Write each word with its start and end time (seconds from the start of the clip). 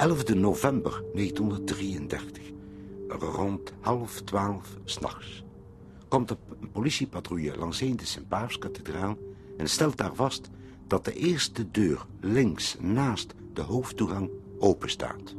11 0.00 0.34
november 0.34 1.02
1933, 1.14 2.52
rond 3.08 3.72
half 3.80 4.20
twaalf 4.20 4.76
s'nachts, 4.84 5.44
komt 6.08 6.30
een 6.30 6.70
politiepatrouille 6.72 7.56
langs 7.56 7.80
heen 7.80 7.96
de 7.96 8.04
Sint-Paafskathedraal 8.04 9.16
en 9.56 9.68
stelt 9.68 9.96
daar 9.96 10.14
vast 10.14 10.50
dat 10.86 11.04
de 11.04 11.12
eerste 11.12 11.70
deur 11.70 12.06
links 12.20 12.76
naast 12.78 13.34
de 13.52 13.60
hoofdtoegang 13.60 14.30
open 14.58 14.90
staat. 14.90 15.34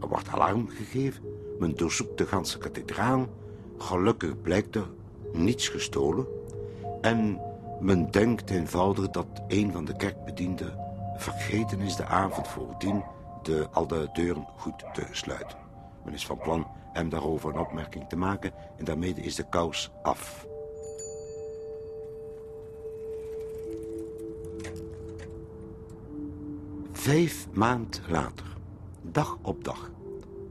Er 0.00 0.08
wordt 0.08 0.28
alarm 0.28 0.68
gegeven, 0.68 1.22
men 1.58 1.76
doorzoekt 1.76 2.18
de 2.18 2.26
ganse 2.26 2.58
kathedraal, 2.58 3.28
gelukkig 3.78 4.40
blijkt 4.40 4.74
er 4.74 4.90
niets 5.32 5.68
gestolen 5.68 6.26
en 7.00 7.40
men 7.80 8.10
denkt 8.10 8.50
eenvoudig 8.50 9.10
dat 9.10 9.26
een 9.48 9.72
van 9.72 9.84
de 9.84 9.96
kerkbedienden 9.96 10.78
vergeten 11.16 11.80
is 11.80 11.96
de 11.96 12.04
avond 12.04 12.48
voordien 12.48 13.02
de, 13.42 13.68
al 13.72 13.86
de 13.86 14.08
deuren 14.12 14.48
goed 14.56 14.84
te 14.92 15.06
sluiten. 15.10 15.58
Men 16.04 16.14
is 16.14 16.26
van 16.26 16.38
plan 16.38 16.66
hem 16.92 17.08
daarover 17.08 17.50
een 17.50 17.60
opmerking 17.60 18.08
te 18.08 18.16
maken 18.16 18.52
en 18.76 18.84
daarmee 18.84 19.14
is 19.14 19.34
de 19.34 19.48
kous 19.48 19.90
af. 20.02 20.46
Vijf 26.92 27.48
maand 27.52 28.02
later, 28.08 28.56
dag 29.02 29.38
op 29.42 29.64
dag, 29.64 29.90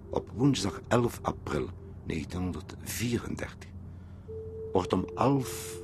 op 0.09 0.30
woensdag 0.36 0.81
11 0.88 1.20
april 1.22 1.70
1934, 2.06 3.70
wordt 4.72 4.94
om 4.94 5.06
half 5.16 5.80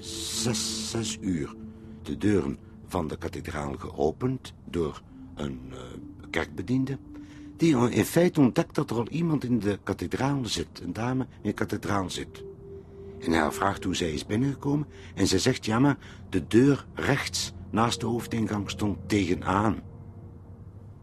zes, 0.00 0.90
zes 0.90 1.18
uur 1.20 1.54
de 2.02 2.16
deuren 2.16 2.58
van 2.86 3.08
de 3.08 3.16
kathedraal 3.16 3.74
geopend 3.78 4.52
door 4.64 5.02
een 5.34 5.60
uh, 5.72 5.78
kerkbediende, 6.30 6.98
die 7.56 7.90
in 7.90 8.04
feite 8.04 8.40
ontdekt 8.40 8.74
dat 8.74 8.90
er 8.90 8.96
al 8.96 9.08
iemand 9.08 9.44
in 9.44 9.58
de 9.58 9.78
kathedraal 9.82 10.44
zit, 10.44 10.80
een 10.82 10.92
dame 10.92 11.26
in 11.42 11.48
de 11.48 11.52
kathedraal 11.52 12.10
zit. 12.10 12.44
En 13.20 13.32
hij 13.32 13.50
vraagt 13.50 13.84
hoe 13.84 13.96
zij 13.96 14.12
is 14.12 14.26
binnengekomen 14.26 14.86
en 15.14 15.26
zij 15.26 15.38
zegt, 15.38 15.64
ja 15.64 15.78
maar 15.78 15.98
de 16.28 16.46
deur 16.46 16.86
rechts 16.94 17.52
naast 17.70 18.00
de 18.00 18.06
hoofdingang 18.06 18.70
stond 18.70 18.98
tegenaan. 19.08 19.82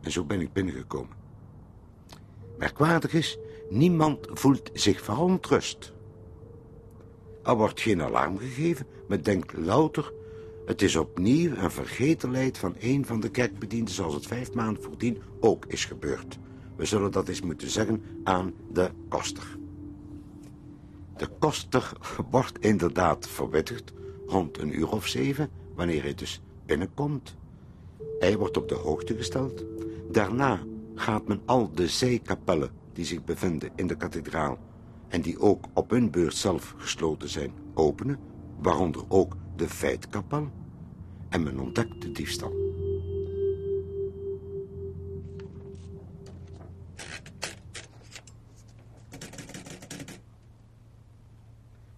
En 0.01 0.11
zo 0.11 0.23
ben 0.23 0.41
ik 0.41 0.53
binnengekomen. 0.53 1.15
Merkwaardig 2.57 3.13
is, 3.13 3.37
niemand 3.69 4.27
voelt 4.29 4.69
zich 4.73 5.01
verontrust. 5.01 5.93
Er 7.43 7.55
wordt 7.55 7.81
geen 7.81 8.01
alarm 8.01 8.37
gegeven, 8.37 8.85
men 9.07 9.23
denkt 9.23 9.57
louter... 9.57 10.13
het 10.71 10.81
is 10.81 10.95
opnieuw 10.95 11.55
een 11.55 11.71
vergetelheid 11.71 12.57
van 12.57 12.75
een 12.79 13.05
van 13.05 13.19
de 13.19 13.29
kerkbedienden... 13.29 13.93
zoals 13.93 14.13
het 14.13 14.27
vijf 14.27 14.53
maanden 14.53 14.83
voordien 14.83 15.21
ook 15.39 15.65
is 15.65 15.85
gebeurd. 15.85 16.37
We 16.75 16.85
zullen 16.85 17.11
dat 17.11 17.27
eens 17.27 17.41
moeten 17.41 17.69
zeggen 17.69 18.03
aan 18.23 18.53
de 18.71 18.89
koster. 19.07 19.57
De 21.17 21.27
koster 21.39 21.91
wordt 22.29 22.59
inderdaad 22.59 23.27
verwittigd 23.27 23.93
rond 24.27 24.57
een 24.57 24.79
uur 24.79 24.91
of 24.91 25.07
zeven... 25.07 25.49
wanneer 25.75 26.01
hij 26.01 26.13
dus 26.13 26.41
binnenkomt. 26.65 27.35
Hij 28.19 28.37
wordt 28.37 28.57
op 28.57 28.69
de 28.69 28.75
hoogte 28.75 29.15
gesteld. 29.15 29.63
Daarna 30.11 30.59
gaat 30.95 31.27
men 31.27 31.41
al 31.45 31.71
de 31.73 31.87
zijkapellen 31.87 32.71
die 32.93 33.05
zich 33.05 33.23
bevinden 33.23 33.71
in 33.75 33.87
de 33.87 33.97
kathedraal 33.97 34.57
en 35.07 35.21
die 35.21 35.39
ook 35.39 35.65
op 35.73 35.89
hun 35.89 36.11
beurt 36.11 36.35
zelf 36.35 36.73
gesloten 36.77 37.29
zijn, 37.29 37.51
openen, 37.73 38.19
waaronder 38.59 39.03
ook 39.07 39.35
de 39.55 39.69
feitkapel, 39.69 40.47
en 41.31 41.43
men 41.43 41.59
ontdekt 41.59 42.01
de 42.01 42.11
diefstal. 42.11 42.51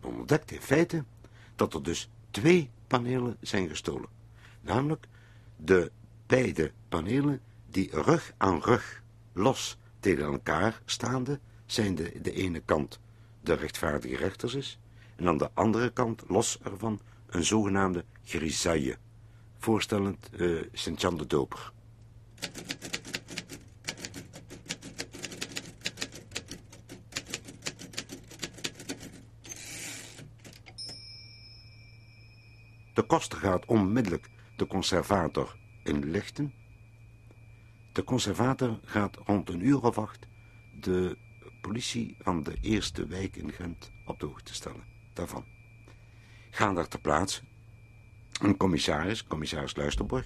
Men 0.01 0.15
ontdekt 0.15 0.51
in 0.51 0.61
feite 0.61 1.03
dat 1.55 1.73
er 1.73 1.83
dus 1.83 2.09
twee 2.31 2.69
panelen 2.87 3.37
zijn 3.41 3.69
gestolen. 3.69 4.09
Namelijk 4.61 5.07
de 5.55 5.91
beide 6.25 6.71
panelen 6.89 7.41
die 7.69 7.89
rug 7.91 8.33
aan 8.37 8.61
rug 8.61 9.03
los 9.33 9.77
tegen 9.99 10.23
elkaar 10.23 10.81
staande 10.85 11.39
zijn 11.65 11.95
de, 11.95 12.21
de 12.21 12.33
ene 12.33 12.59
kant 12.59 12.99
de 13.41 13.53
rechtvaardige 13.53 14.15
rechters 14.15 14.53
is, 14.53 14.79
en 15.15 15.27
aan 15.27 15.37
de 15.37 15.49
andere 15.53 15.89
kant, 15.89 16.23
los 16.27 16.59
ervan, 16.63 16.99
een 17.27 17.43
zogenaamde 17.43 18.05
grisaille, 18.23 18.97
voorstellend 19.63 20.29
uh, 20.35 20.63
Sint-Jan 20.71 21.17
de 21.17 21.27
Doper. 21.27 21.71
De 32.93 33.03
koster 33.07 33.39
gaat 33.39 33.65
onmiddellijk 33.65 34.29
de 34.57 34.67
conservator 34.67 35.57
inlichten. 35.83 36.53
De 37.93 38.03
conservator 38.03 38.79
gaat 38.85 39.17
rond 39.25 39.49
een 39.49 39.65
uur 39.65 39.83
of 39.83 39.97
acht 39.97 40.27
de 40.79 41.17
politie 41.61 42.15
van 42.19 42.43
de 42.43 42.57
eerste 42.61 43.07
wijk 43.07 43.35
in 43.35 43.51
Gent 43.51 43.91
op 44.05 44.19
de 44.19 44.25
hoogte 44.25 44.53
stellen 44.53 44.83
daarvan. 45.13 45.45
Gaan 46.51 46.75
daar 46.75 46.87
ter 46.87 47.01
plaatse 47.01 47.41
een 48.43 48.57
commissaris, 48.57 49.27
commissaris 49.27 49.75
Luisterborg, 49.75 50.25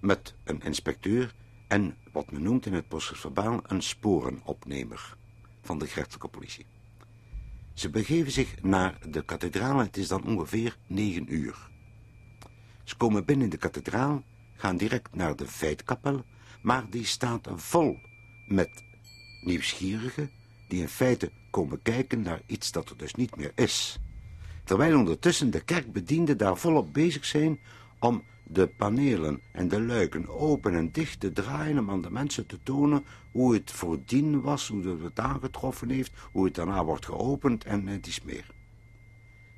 met 0.00 0.34
een 0.44 0.62
inspecteur 0.62 1.34
en 1.68 1.96
wat 2.12 2.30
men 2.30 2.42
noemt 2.42 2.66
in 2.66 2.72
het 2.72 2.88
procesverbaal 2.88 3.60
een 3.66 3.82
sporenopnemer 3.82 5.16
van 5.62 5.78
de 5.78 5.86
gerechtelijke 5.86 6.28
politie. 6.28 6.66
Ze 7.74 7.90
begeven 7.90 8.32
zich 8.32 8.62
naar 8.62 8.98
de 9.10 9.24
kathedraal 9.24 9.78
het 9.78 9.96
is 9.96 10.08
dan 10.08 10.24
ongeveer 10.24 10.76
negen 10.86 11.34
uur. 11.34 11.70
Ze 12.84 12.96
komen 12.96 13.24
binnen 13.24 13.50
de 13.50 13.56
kathedraal, 13.56 14.22
gaan 14.56 14.76
direct 14.76 15.14
naar 15.14 15.36
de 15.36 15.46
feitkapel, 15.46 16.24
maar 16.62 16.90
die 16.90 17.04
staat 17.04 17.48
vol 17.54 17.98
met 18.46 18.84
nieuwsgierigen 19.42 20.30
die 20.68 20.80
in 20.80 20.88
feite 20.88 21.30
komen 21.50 21.82
kijken 21.82 22.22
naar 22.22 22.40
iets 22.46 22.72
dat 22.72 22.90
er 22.90 22.96
dus 22.96 23.14
niet 23.14 23.36
meer 23.36 23.52
is. 23.54 23.98
Terwijl 24.72 24.98
ondertussen 24.98 25.50
de 25.50 25.60
kerkbedienden 25.60 26.38
daar 26.38 26.56
volop 26.56 26.92
bezig 26.92 27.24
zijn 27.24 27.58
om 28.00 28.22
de 28.44 28.66
panelen 28.66 29.40
en 29.52 29.68
de 29.68 29.82
luiken 29.82 30.28
open 30.28 30.74
en 30.74 30.92
dicht 30.92 31.20
te 31.20 31.32
draaien 31.32 31.78
om 31.78 31.90
aan 31.90 32.02
de 32.02 32.10
mensen 32.10 32.46
te 32.46 32.58
tonen 32.62 33.04
hoe 33.32 33.54
het 33.54 33.70
voordien 33.70 34.40
was, 34.40 34.68
hoe 34.68 35.02
het 35.02 35.18
aangetroffen 35.18 35.90
heeft, 35.90 36.12
hoe 36.32 36.44
het 36.44 36.54
daarna 36.54 36.84
wordt 36.84 37.06
geopend 37.06 37.64
en 37.64 37.86
het 37.86 38.06
is 38.06 38.22
meer. 38.22 38.46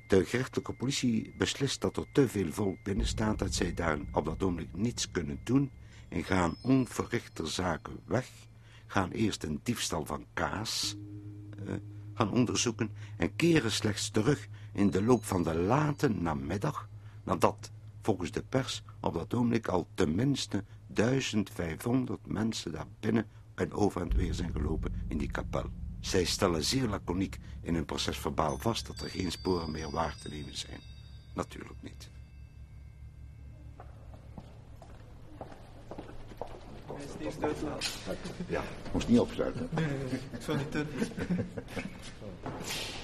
De 0.07 0.25
gerechtelijke 0.25 0.73
politie 0.73 1.33
beslist 1.37 1.81
dat 1.81 1.97
er 1.97 2.05
te 2.11 2.27
veel 2.27 2.51
volk 2.51 2.83
binnen 2.83 3.07
staat 3.07 3.39
dat 3.39 3.53
zij 3.53 3.73
daar 3.73 3.97
op 4.11 4.25
dat 4.25 4.43
ogenblik 4.43 4.73
niets 4.73 5.11
kunnen 5.11 5.39
doen 5.43 5.71
en 6.09 6.23
gaan 6.23 6.55
onverrichter 6.61 7.47
zaken 7.47 7.99
weg 8.05 8.29
gaan 8.87 9.11
eerst 9.11 9.43
een 9.43 9.59
diefstal 9.63 10.05
van 10.05 10.25
kaas 10.33 10.95
uh, 11.67 11.73
gaan 12.13 12.31
onderzoeken 12.31 12.91
en 13.17 13.35
keren 13.35 13.71
slechts 13.71 14.09
terug 14.09 14.47
in 14.75 14.89
de 14.89 15.03
loop 15.03 15.25
van 15.25 15.43
de 15.43 15.55
late 15.55 16.09
namiddag, 16.09 16.89
nadat 17.23 17.71
volgens 18.01 18.31
de 18.31 18.43
pers 18.43 18.83
op 18.99 19.13
dat 19.13 19.33
ogenblik 19.33 19.67
al 19.67 19.87
tenminste 19.93 20.63
1500 20.87 22.27
mensen 22.27 22.71
daar 22.71 22.87
binnen 22.99 23.27
en 23.55 23.73
over 23.73 24.01
en 24.01 24.15
weer 24.15 24.33
zijn 24.33 24.51
gelopen 24.51 24.93
in 25.07 25.17
die 25.17 25.31
kapel. 25.31 25.69
Zij 25.99 26.23
stellen 26.23 26.63
zeer 26.63 26.87
laconiek 26.87 27.37
in 27.61 27.73
hun 27.73 27.85
procesverbaal 27.85 28.57
vast 28.57 28.87
dat 28.87 29.01
er 29.01 29.09
geen 29.09 29.31
sporen 29.31 29.71
meer 29.71 29.91
waar 29.91 30.15
te 30.21 30.29
nemen 30.29 30.57
zijn. 30.57 30.79
Natuurlijk 31.33 31.81
niet. 31.81 32.09
Ja, 38.47 38.63
moest 38.93 39.07
niet 39.07 39.19
opsluiten. 39.19 39.69
Nee, 39.71 39.85
nee, 39.85 39.97
nee. 39.97 40.19
Ik 40.31 40.41
zou 40.41 40.57
niet 40.57 40.71
doen. 40.71 40.87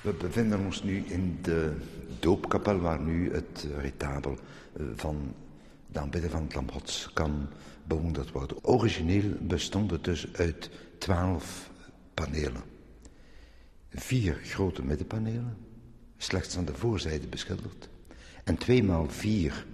We 0.00 0.12
bevinden 0.12 0.64
ons 0.64 0.82
nu 0.82 1.04
in 1.06 1.38
de 1.42 1.76
doopkapel 2.18 2.78
waar 2.78 3.00
nu 3.00 3.32
het 3.32 3.66
retabel 3.78 4.38
eh, 4.72 4.82
van 4.94 5.34
de 5.86 5.98
aanbidder 5.98 6.30
van 6.30 6.42
het 6.42 6.54
Lambots 6.54 7.10
kan 7.12 7.48
bewonderd 7.84 8.30
worden. 8.30 8.64
Origineel 8.64 9.32
bestond 9.40 9.90
het 9.90 10.04
dus 10.04 10.32
uit 10.32 10.70
twaalf 10.98 11.70
panelen. 12.14 12.62
Vier 13.90 14.40
grote 14.42 14.82
middenpanelen, 14.82 15.56
slechts 16.16 16.56
aan 16.56 16.64
de 16.64 16.74
voorzijde 16.74 17.26
beschilderd. 17.26 17.88
En 18.44 18.56
tweemaal 18.56 19.08
vier 19.08 19.66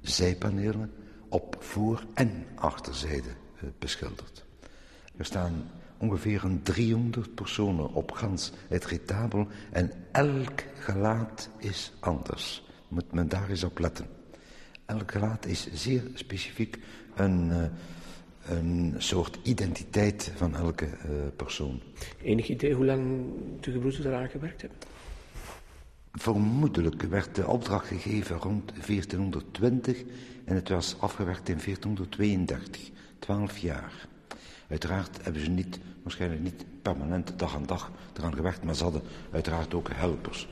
zijpanelen 0.00 0.92
op 1.28 1.56
voor- 1.60 2.06
en 2.14 2.46
achterzijde 2.54 3.28
eh, 3.28 3.68
beschilderd. 3.78 4.44
Er 5.16 5.24
staan 5.24 5.70
ongeveer 5.98 6.44
een 6.44 6.62
300 6.62 7.34
personen 7.34 7.92
op 7.92 8.12
gans 8.12 8.52
het 8.68 8.84
retabel 8.84 9.46
en 9.72 9.92
elk 10.12 10.62
gelaat 10.74 11.50
is 11.58 11.92
anders. 12.00 12.64
Moet 12.88 13.12
men 13.12 13.28
daar 13.28 13.50
eens 13.50 13.64
op 13.64 13.78
letten. 13.78 14.06
Elk 14.84 15.12
gelaat 15.12 15.46
is 15.46 15.72
zeer 15.72 16.02
specifiek 16.14 16.78
een, 17.14 17.48
uh, 17.48 17.64
een 18.48 18.94
soort 18.98 19.38
identiteit 19.42 20.32
van 20.36 20.56
elke 20.56 20.84
uh, 20.84 21.10
persoon. 21.36 21.82
Enig 22.22 22.48
idee 22.48 22.74
hoe 22.74 22.84
lang 22.84 23.30
de 23.60 23.70
gebroeders 23.70 24.04
eraan 24.04 24.28
gewerkt 24.28 24.60
hebben? 24.60 24.78
Vermoedelijk 26.12 27.02
werd 27.02 27.34
de 27.34 27.46
opdracht 27.46 27.86
gegeven 27.86 28.36
rond 28.36 28.72
1420 28.86 30.04
en 30.44 30.54
het 30.54 30.68
was 30.68 30.96
afgewerkt 30.98 31.48
in 31.48 31.58
1432. 31.64 32.90
Twaalf 33.18 33.58
jaar. 33.58 34.08
Uiteraard 34.68 35.24
hebben 35.24 35.42
ze 35.42 35.50
niet, 35.50 35.78
waarschijnlijk 36.02 36.42
niet 36.42 36.64
permanent 36.82 37.38
dag 37.38 37.54
aan 37.54 37.66
dag 37.66 37.90
eraan 38.16 38.34
gewerkt, 38.34 38.64
maar 38.64 38.74
ze 38.74 38.82
hadden 38.82 39.02
uiteraard 39.32 39.74
ook 39.74 39.88
helpers. 39.92 40.48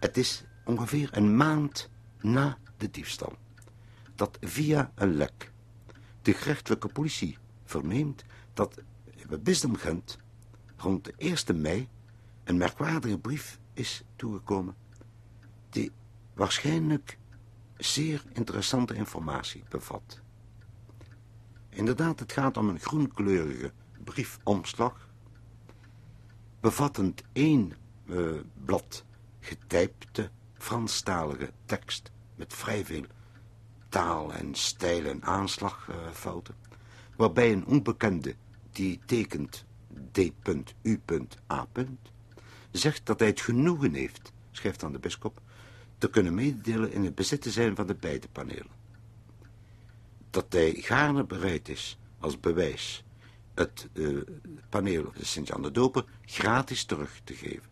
Het 0.00 0.16
is 0.16 0.44
ongeveer 0.64 1.08
een 1.12 1.36
maand 1.36 1.88
na 2.20 2.58
de 2.76 2.90
diefstal 2.90 3.32
dat 4.14 4.38
via 4.40 4.90
een 4.94 5.16
lek 5.16 5.52
de 6.22 6.34
gerechtelijke 6.34 6.88
politie 6.88 7.38
verneemt 7.64 8.24
dat 8.54 8.80
bij 9.28 9.40
Bisdom 9.40 9.76
Gent 9.76 10.18
rond 10.76 11.04
de 11.04 11.14
1 11.16 11.60
mei 11.60 11.88
een 12.44 12.56
merkwaardige 12.56 13.18
brief 13.18 13.58
is 13.72 14.02
toegekomen 14.16 14.74
die 15.70 15.92
waarschijnlijk 16.34 17.18
zeer 17.76 18.22
interessante 18.32 18.94
informatie 18.94 19.62
bevat. 19.68 20.20
Inderdaad, 21.68 22.20
het 22.20 22.32
gaat 22.32 22.56
om 22.56 22.68
een 22.68 22.80
groenkleurige 22.80 23.72
briefomslag, 24.04 25.08
bevattend 26.60 27.22
één 27.32 27.72
uh, 28.04 28.40
blad 28.64 29.04
getypte 29.40 30.30
Franstalige 30.54 31.52
tekst 31.64 32.10
met 32.34 32.54
vrij 32.54 32.84
veel 32.84 33.04
taal 33.88 34.32
en 34.32 34.54
stijl 34.54 35.04
en 35.04 35.22
aanslagfouten, 35.22 36.54
waarbij 37.16 37.52
een 37.52 37.66
onbekende 37.66 38.34
die 38.76 39.00
tekent 39.06 39.64
D.U.A. 40.12 41.66
zegt 42.70 43.06
dat 43.06 43.18
hij 43.18 43.28
het 43.28 43.40
genoegen 43.40 43.94
heeft, 43.94 44.32
schrijft 44.50 44.84
aan 44.84 44.92
de 44.92 44.98
bisschop, 44.98 45.40
te 45.98 46.10
kunnen 46.10 46.34
mededelen 46.34 46.92
in 46.92 47.04
het 47.04 47.14
bezit 47.14 47.40
te 47.40 47.50
zijn 47.50 47.76
van 47.76 47.86
de 47.86 47.94
beide 47.94 48.28
panelen. 48.28 48.74
Dat 50.30 50.46
hij 50.48 50.74
gaarne 50.74 51.24
bereid 51.24 51.68
is 51.68 51.98
als 52.18 52.40
bewijs 52.40 53.04
het 53.54 53.88
uh, 53.92 54.22
paneel 54.68 55.12
Sint-Jan 55.20 55.62
de 55.62 55.70
Doper 55.70 56.04
gratis 56.24 56.84
terug 56.84 57.20
te 57.24 57.34
geven. 57.34 57.70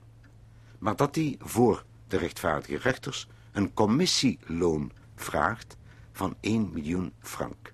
Maar 0.79 0.97
dat 0.97 1.15
hij 1.15 1.37
voor 1.39 1.85
de 2.09 2.17
rechtvaardige 2.17 2.77
rechters 2.77 3.29
een 3.53 3.75
commissieloon 3.75 4.93
vraagt 5.15 5.77
van 6.13 6.37
1 6.41 6.71
miljoen 6.73 7.13
frank. 7.21 7.73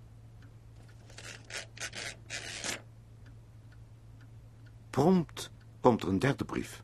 Prompt 4.90 5.50
komt 5.80 6.02
er 6.02 6.08
een 6.08 6.18
derde 6.18 6.44
brief. 6.44 6.82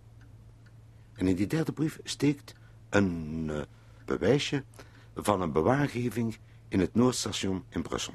En 1.14 1.26
in 1.26 1.36
die 1.36 1.46
derde 1.46 1.72
brief 1.72 2.00
steekt 2.04 2.54
een 2.88 3.46
uh, 3.50 3.62
bewijsje 4.04 4.64
van 5.14 5.40
een 5.40 5.52
bewaargeving 5.52 6.38
in 6.68 6.80
het 6.80 6.94
Noordstation 6.94 7.64
in 7.68 7.82
Brussel. 7.82 8.14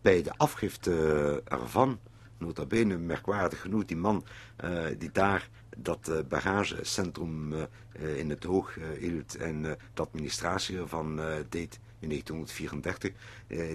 Bij 0.00 0.22
de 0.22 0.32
afgifte 0.36 1.42
ervan, 1.44 1.98
nota 2.38 2.66
bene 2.66 2.96
merkwaardig 2.96 3.60
genoeg, 3.60 3.84
die 3.84 3.96
man 3.96 4.24
uh, 4.64 4.86
die 4.98 5.10
daar 5.12 5.48
dat 5.76 6.08
uh, 6.08 6.18
bagagecentrum 6.28 7.52
in 7.92 8.30
het 8.30 8.46
oog 8.46 8.74
hield 8.98 9.34
en 9.36 9.62
de 9.62 9.76
administratie 9.94 10.78
ervan 10.78 11.16
deed 11.48 11.80
in 11.98 12.08
1934, 12.08 13.12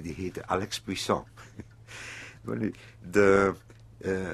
die 0.01 0.13
heette 0.13 0.47
Alex 0.47 0.81
Puissant. 0.81 1.27
de, 3.11 3.55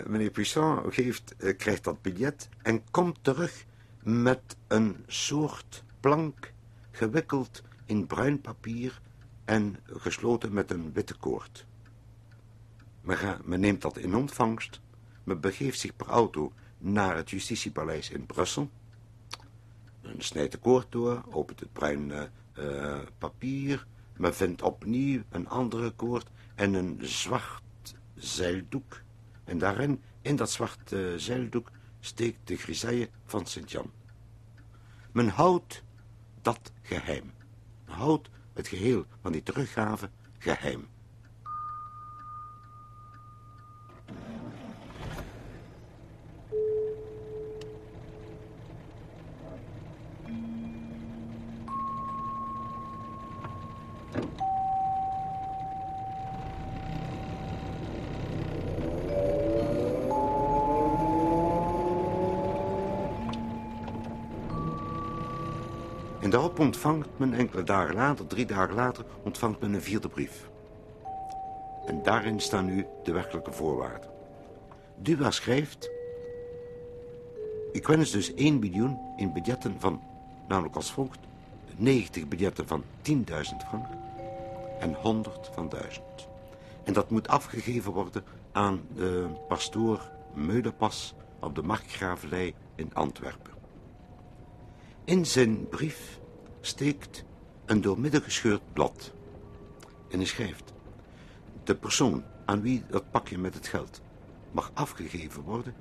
meneer 0.06 0.32
Puissant 0.32 0.94
geeft, 0.94 1.36
krijgt 1.58 1.84
dat 1.84 2.02
biljet 2.02 2.50
en 2.62 2.84
komt 2.92 3.18
terug 3.22 3.66
met 4.04 4.56
een 4.68 5.04
soort 5.08 5.84
plank 6.00 6.54
gewikkeld 6.92 7.64
in 7.86 8.08
bruin 8.08 8.42
papier 8.42 9.02
en 9.46 9.78
gesloten 9.86 10.54
met 10.54 10.72
een 10.72 10.94
witte 10.94 11.18
koord. 11.18 11.66
Men, 13.02 13.42
men 13.44 13.60
neemt 13.60 13.82
dat 13.82 13.98
in 13.98 14.16
ontvangst, 14.16 14.82
men 15.24 15.40
begeeft 15.40 15.80
zich 15.80 15.96
per 15.96 16.08
auto 16.08 16.54
naar 16.78 17.16
het 17.16 17.30
justitiepaleis 17.30 18.10
in 18.10 18.26
Brussel. 18.26 18.70
Men 20.02 20.22
snijdt 20.22 20.52
de 20.52 20.58
koord 20.58 20.92
door, 20.92 21.24
opent 21.30 21.60
het 21.60 21.74
bruin 21.74 22.12
uh, 22.58 23.00
papier. 23.18 23.86
Men 24.18 24.36
vindt 24.36 24.62
opnieuw 24.62 25.22
een 25.30 25.48
andere 25.48 25.92
koord 25.92 26.28
en 26.56 26.74
een 26.74 27.00
zwart 27.02 27.96
zeildoek. 28.16 29.02
En 29.50 29.58
daarin, 29.58 30.02
in 30.22 30.36
dat 30.36 30.52
zwarte 30.52 31.14
zeildoek, 31.18 31.72
steekt 32.00 32.48
de 32.48 32.56
grisaille 32.56 33.10
van 33.26 33.46
Sint-Jan. 33.46 33.92
Men 35.12 35.28
houdt 35.28 35.84
dat 36.42 36.72
geheim. 36.82 37.34
Men 37.86 37.96
houdt 37.96 38.30
het 38.54 38.68
geheel 38.68 39.06
van 39.22 39.32
die 39.32 39.44
teruggave 39.44 40.10
geheim. 40.38 40.88
En 66.30 66.36
daarop 66.36 66.60
ontvangt 66.60 67.10
men 67.18 67.34
enkele 67.34 67.64
dagen 67.64 67.96
later, 67.96 68.28
drie 68.28 68.46
dagen 68.46 68.76
later, 68.76 69.06
ontvangt 69.24 69.60
men 69.60 69.74
een 69.74 69.82
vierde 69.82 70.10
brief. 70.10 70.50
En 71.86 72.04
daarin 72.04 72.40
staan 72.40 72.66
nu 72.66 72.86
de 73.04 73.12
werkelijke 73.12 73.52
voorwaarden. 73.52 74.10
Duba 74.96 75.32
schrijft... 75.32 75.90
Ik 77.72 77.88
wens 77.88 78.12
dus 78.12 78.34
1 78.34 78.60
miljoen 78.60 78.98
in 79.18 79.34
budgetten 79.34 79.76
van, 79.80 80.02
namelijk 80.48 80.76
als 80.76 80.92
volgt... 80.92 81.20
90 81.76 82.28
budgetten 82.28 82.68
van 82.68 82.84
10.000 83.02 83.16
frank 83.68 83.86
en 84.80 84.94
100 84.94 85.50
van 85.54 85.70
1000. 85.70 86.04
En 86.84 86.94
dat 86.94 87.10
moet 87.10 87.28
afgegeven 87.28 87.92
worden 87.92 88.24
aan 88.52 88.82
de 88.96 89.28
pastoor 89.48 90.10
Meulepas 90.34 91.14
op 91.40 91.56
de 91.56 91.64
Markgravelij 91.64 92.54
in 92.76 92.94
Antwerpen. 92.94 93.54
In 95.04 95.26
zijn 95.26 95.68
brief 95.70 96.19
steekt 96.62 97.24
een 97.66 97.82
doormidden 97.82 98.22
gescheurd 98.22 98.74
blad. 98.74 99.14
En 100.10 100.18
hij 100.18 100.28
schrijft... 100.28 100.74
De 101.64 101.76
persoon 101.76 102.24
aan 102.46 102.62
wie 102.62 102.84
dat 102.90 103.12
pakje 103.12 103.38
met 103.38 103.54
het 103.54 103.68
geld 103.68 104.02
mag 104.52 104.72
afgegeven 104.74 105.42
worden... 105.42 105.76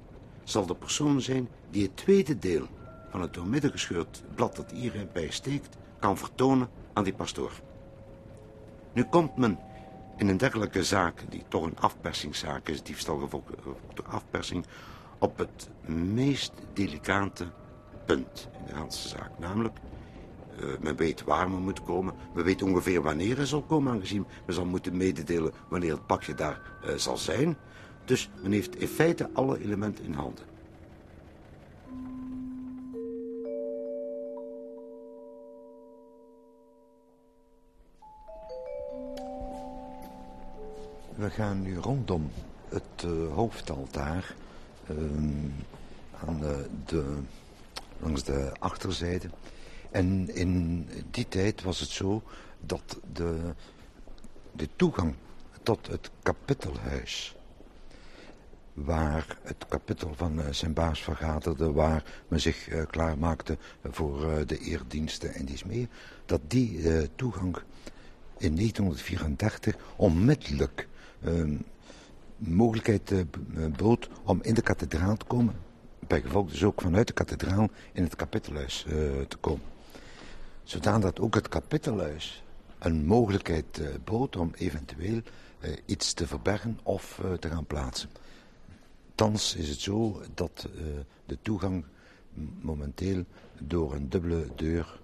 zal 0.44 0.66
de 0.66 0.74
persoon 0.74 1.20
zijn 1.20 1.48
die 1.70 1.82
het 1.82 1.96
tweede 1.96 2.38
deel 2.38 2.66
van 3.10 3.20
het 3.20 3.34
doormidden 3.34 3.70
gescheurd 3.70 4.22
blad 4.34 4.56
dat 4.56 4.70
hierbij 4.70 5.30
steekt... 5.30 5.76
kan 5.98 6.18
vertonen 6.18 6.68
aan 6.92 7.04
die 7.04 7.14
pastoor. 7.14 7.52
Nu 8.92 9.04
komt 9.04 9.36
men 9.36 9.58
in 10.16 10.28
een 10.28 10.36
dergelijke 10.36 10.84
zaak, 10.84 11.24
die 11.28 11.44
toch 11.48 11.64
een 11.64 11.78
afpersingszaak 11.78 12.68
is... 12.68 12.82
diefstal 12.82 13.18
gevolgd 13.18 13.54
door 13.94 14.06
afpersing... 14.06 14.66
op 15.18 15.38
het 15.38 15.68
meest 15.86 16.52
delicate 16.72 17.46
punt 18.06 18.48
in 18.58 18.64
de 18.66 18.74
hele 18.74 18.90
zaak. 18.90 19.38
Namelijk, 19.38 19.78
men 20.80 20.96
weet 20.96 21.24
waar 21.24 21.50
men 21.50 21.62
moet 21.62 21.82
komen. 21.82 22.14
Men 22.34 22.44
weet 22.44 22.62
ongeveer 22.62 23.02
wanneer 23.02 23.36
hij 23.36 23.46
zal 23.46 23.62
komen, 23.62 23.92
aangezien 23.92 24.26
men 24.46 24.54
zal 24.54 24.64
moeten 24.64 24.96
mededelen 24.96 25.52
wanneer 25.68 25.92
het 25.92 26.06
pakje 26.06 26.34
daar 26.34 26.60
uh, 26.84 26.94
zal 26.94 27.16
zijn. 27.16 27.56
Dus 28.04 28.30
men 28.42 28.52
heeft 28.52 28.76
in 28.76 28.88
feite 28.88 29.30
alle 29.32 29.60
elementen 29.60 30.04
in 30.04 30.12
handen. 30.12 30.44
We 41.14 41.30
gaan 41.30 41.62
nu 41.62 41.78
rondom 41.78 42.30
het 42.68 43.04
uh, 43.04 43.34
hoofdaltaar 43.34 44.34
aan 46.26 46.40
de, 46.40 46.66
de 46.86 47.18
langs 48.00 48.22
de 48.24 48.52
achterzijde. 48.58 49.28
En 49.90 50.34
in 50.34 50.86
die 51.10 51.28
tijd 51.28 51.62
was 51.62 51.80
het 51.80 51.88
zo 51.88 52.22
dat 52.60 52.98
de 53.12 53.54
de 54.58 54.68
toegang 54.76 55.14
tot 55.62 55.86
het 55.86 56.10
kapittelhuis 56.22 57.36
waar 58.74 59.38
het 59.42 59.66
kapittel 59.68 60.14
van 60.14 60.42
zijn 60.50 60.72
baas 60.72 61.02
vergaderde, 61.02 61.72
waar 61.72 62.04
men 62.28 62.40
zich 62.40 62.68
uh, 62.68 62.86
klaarmaakte 62.86 63.58
voor 63.84 64.46
de 64.46 64.58
eerdiensten 64.58 65.34
en 65.34 65.44
dies 65.44 65.64
meer, 65.64 65.88
dat 66.26 66.40
die 66.46 66.82
toegang 67.14 67.56
in 68.38 68.54
1934 68.56 69.76
onmiddellijk 69.96 70.88
uh, 71.24 71.58
mogelijkheid 72.36 73.12
bood 73.76 74.08
om 74.24 74.42
in 74.42 74.54
de 74.54 74.62
kathedraal 74.62 75.16
te 75.16 75.24
komen. 75.24 75.54
Bij 76.06 76.20
gevolg 76.20 76.50
dus 76.50 76.64
ook 76.64 76.80
vanuit 76.80 77.06
de 77.06 77.12
kathedraal 77.12 77.68
in 77.92 78.02
het 78.02 78.16
kapittelhuis 78.16 78.86
te 79.28 79.36
komen. 79.40 79.77
Zodanig 80.68 81.02
dat 81.02 81.20
ook 81.20 81.34
het 81.34 81.48
kapittelhuis 81.48 82.42
een 82.78 83.06
mogelijkheid 83.06 83.80
bood 84.04 84.36
om 84.36 84.52
eventueel 84.54 85.20
iets 85.84 86.12
te 86.12 86.26
verbergen 86.26 86.78
of 86.82 87.20
te 87.40 87.48
gaan 87.48 87.66
plaatsen. 87.66 88.10
Thans 89.14 89.54
is 89.54 89.68
het 89.68 89.80
zo 89.80 90.22
dat 90.34 90.68
de 91.26 91.38
toegang 91.42 91.84
momenteel 92.60 93.24
door 93.58 93.94
een 93.94 94.08
dubbele 94.08 94.46
deur 94.56 95.00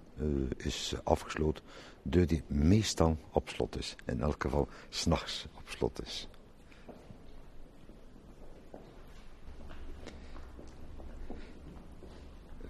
is 0.57 0.93
afgesloten 1.03 1.63
deur 2.01 2.27
die 2.27 2.43
meestal 2.47 3.17
op 3.31 3.49
slot 3.49 3.77
is. 3.77 3.95
In 4.05 4.21
elk 4.21 4.41
geval 4.41 4.67
s'nachts 4.89 5.45
op 5.57 5.69
slot 5.69 6.01
is. 6.05 6.27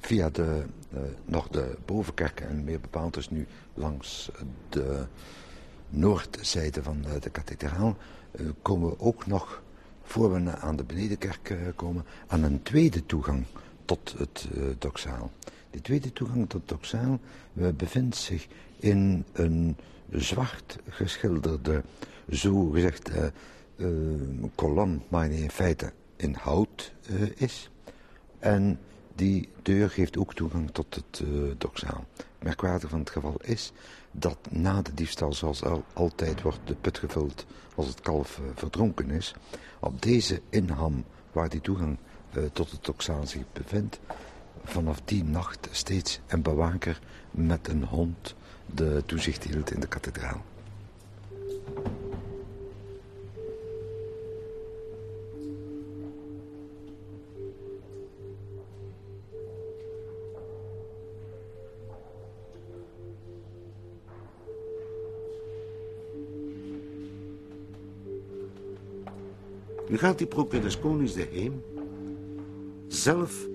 Via 0.06 0.30
de, 0.30 0.64
uh, 0.94 1.00
nog 1.26 1.48
de 1.48 1.76
bovenkerk 1.86 2.40
en 2.40 2.64
meer 2.64 2.80
bepaald 2.80 3.14
dus 3.14 3.30
nu 3.30 3.48
langs 3.74 4.32
de 4.70 5.06
noordzijde 5.90 6.84
van 6.84 7.02
de, 7.02 7.20
de 7.20 7.30
kathedraal 7.30 7.98
uh, 8.32 8.50
komen 8.62 8.90
we 8.90 9.00
ook 9.00 9.26
nog, 9.26 9.64
voor 10.04 10.34
we 10.34 10.58
aan 10.58 10.76
de 10.76 10.84
benedenkerk 10.84 11.50
uh, 11.50 11.58
komen, 11.76 12.06
aan 12.28 12.44
een 12.44 12.64
tweede 12.64 13.06
toegang 13.06 13.46
tot 13.86 14.16
het 14.18 14.48
doxaal. 14.78 15.32
De 15.70 15.82
tweede 15.82 16.14
toegang 16.14 16.50
tot 16.50 16.62
het 16.62 16.70
doxaal 16.70 17.20
bevindt 17.54 18.16
zich 18.16 18.48
in 18.80 19.26
een 19.34 19.76
zwart 20.10 20.78
geschilderde, 20.90 21.84
zo 22.30 22.70
gezegd, 22.70 23.12
uh, 23.78 23.90
kolom, 24.56 25.04
maar 25.08 25.30
die 25.30 25.44
in 25.44 25.52
feite 25.52 25.92
in 26.16 26.34
hout 26.34 26.94
is. 27.36 27.70
En 28.40 28.80
die 29.16 29.50
deur 29.62 29.90
geeft 29.90 30.18
ook 30.18 30.34
toegang 30.34 30.72
tot 30.72 30.96
het 30.96 31.22
uh, 31.24 31.52
dokzaal. 31.58 32.06
Van 32.80 33.00
het 33.00 33.10
geval 33.10 33.36
is 33.42 33.72
dat 34.12 34.38
na 34.50 34.82
de 34.82 34.94
diefstal, 34.94 35.34
zoals 35.34 35.64
al, 35.64 35.84
altijd, 35.94 36.42
wordt 36.42 36.60
de 36.66 36.76
put 36.76 36.98
gevuld 36.98 37.46
als 37.76 37.88
het 37.88 38.02
kalf 38.02 38.38
uh, 38.38 38.46
verdronken 38.56 39.10
is. 39.10 39.34
Op 39.80 40.02
deze 40.02 40.42
inham, 40.50 41.04
waar 41.32 41.50
die 41.50 41.62
toegang 41.62 41.98
uh, 42.38 42.44
tot 42.54 42.72
het 42.72 42.86
dokzaal 42.86 43.28
zich 43.28 43.44
bevindt, 43.54 44.00
vanaf 44.64 45.02
die 45.06 45.24
nacht 45.24 45.68
steeds 45.72 46.20
een 46.28 46.42
bewaker 46.42 47.00
met 47.32 47.68
een 47.68 47.84
hond 47.84 48.36
de 48.66 49.04
toezicht 49.06 49.44
hield 49.44 49.72
in 49.72 49.80
de 49.80 49.88
kathedraal. 49.88 50.44
Nu 69.96 70.02
gaat 70.02 70.18
die 70.18 70.28
procuradus 70.28 70.80
konings 70.80 71.14
de 71.14 71.28
Heem 71.32 71.64
zelf 72.88 73.48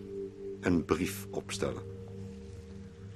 een 0.61 0.85
brief 0.85 1.27
opstellen 1.31 1.83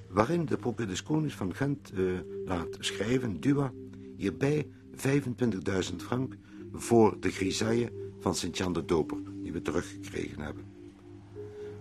waarin 0.09 0.45
de 0.45 0.57
procuradus 0.57 1.03
konings 1.03 1.35
van 1.35 1.55
Gent 1.55 1.93
uh, 1.95 2.19
laat 2.45 2.77
schrijven, 2.79 3.41
Dua, 3.41 3.73
hierbij 4.17 4.67
25.000 4.97 5.97
frank 5.97 6.37
voor 6.73 7.17
de 7.21 7.31
grisaille 7.31 7.93
van 8.21 8.35
Sint-Jan 8.35 8.73
de 8.73 8.85
Doper, 8.85 9.19
die 9.43 9.53
we 9.53 9.63
teruggekregen 9.63 10.41
hebben. 10.41 10.65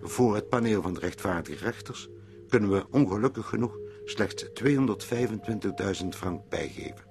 Voor 0.02 0.34
het 0.34 0.48
paneel 0.48 0.82
van 0.82 0.94
de 0.94 1.00
rechtvaardige 1.00 1.64
rechters 1.64 2.08
kunnen 2.48 2.70
we 2.70 2.86
ongelukkig 2.90 3.46
genoeg 3.46 3.78
slechts 4.04 4.46
225.000 6.02 6.08
frank 6.08 6.48
bijgeven. 6.48 7.04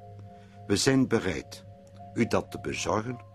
We 0.67 0.75
zijn 0.75 1.07
bereid 1.07 1.65
u 2.13 2.25
dat 2.25 2.51
te 2.51 2.59
bezorgen 2.59 3.31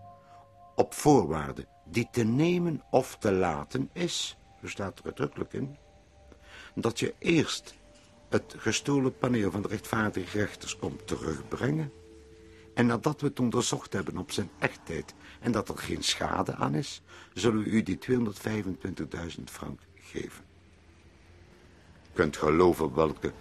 op 0.79 0.93
voorwaarde 0.93 1.65
die 1.85 2.07
te 2.11 2.23
nemen 2.23 2.81
of 2.91 3.17
te 3.17 3.31
laten 3.31 3.89
is, 3.93 4.37
zo 4.61 4.67
staat 4.67 4.99
er 4.99 5.05
uitdrukkelijk 5.05 5.53
in, 5.53 5.77
dat 6.75 6.99
je 6.99 7.13
eerst 7.17 7.75
het 8.29 8.55
gestolen 8.57 9.17
paneel 9.17 9.51
van 9.51 9.61
de 9.61 9.67
rechtvaardige 9.67 10.37
rechters 10.37 10.77
komt 10.77 11.07
terugbrengen. 11.07 11.91
En 12.73 12.85
nadat 12.85 13.21
we 13.21 13.27
het 13.27 13.39
onderzocht 13.39 13.93
hebben 13.93 14.17
op 14.17 14.31
zijn 14.31 14.49
echtheid 14.59 15.13
en 15.39 15.51
dat 15.51 15.69
er 15.69 15.77
geen 15.77 16.03
schade 16.03 16.55
aan 16.55 16.75
is, 16.75 17.01
zullen 17.33 17.63
we 17.63 17.69
u 17.69 17.83
die 17.83 17.99
225.000 18.11 19.43
frank 19.45 19.79
geven. 19.95 20.43
kunt 22.13 22.37
geloven 22.37 22.95
welke, 22.95 23.33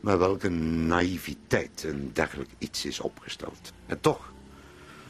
maar 0.00 0.18
welke 0.18 0.48
naïviteit 0.48 1.82
een 1.82 2.10
dergelijk 2.12 2.50
iets 2.58 2.84
is 2.84 3.00
opgesteld. 3.00 3.72
En 3.86 4.00
toch, 4.00 4.32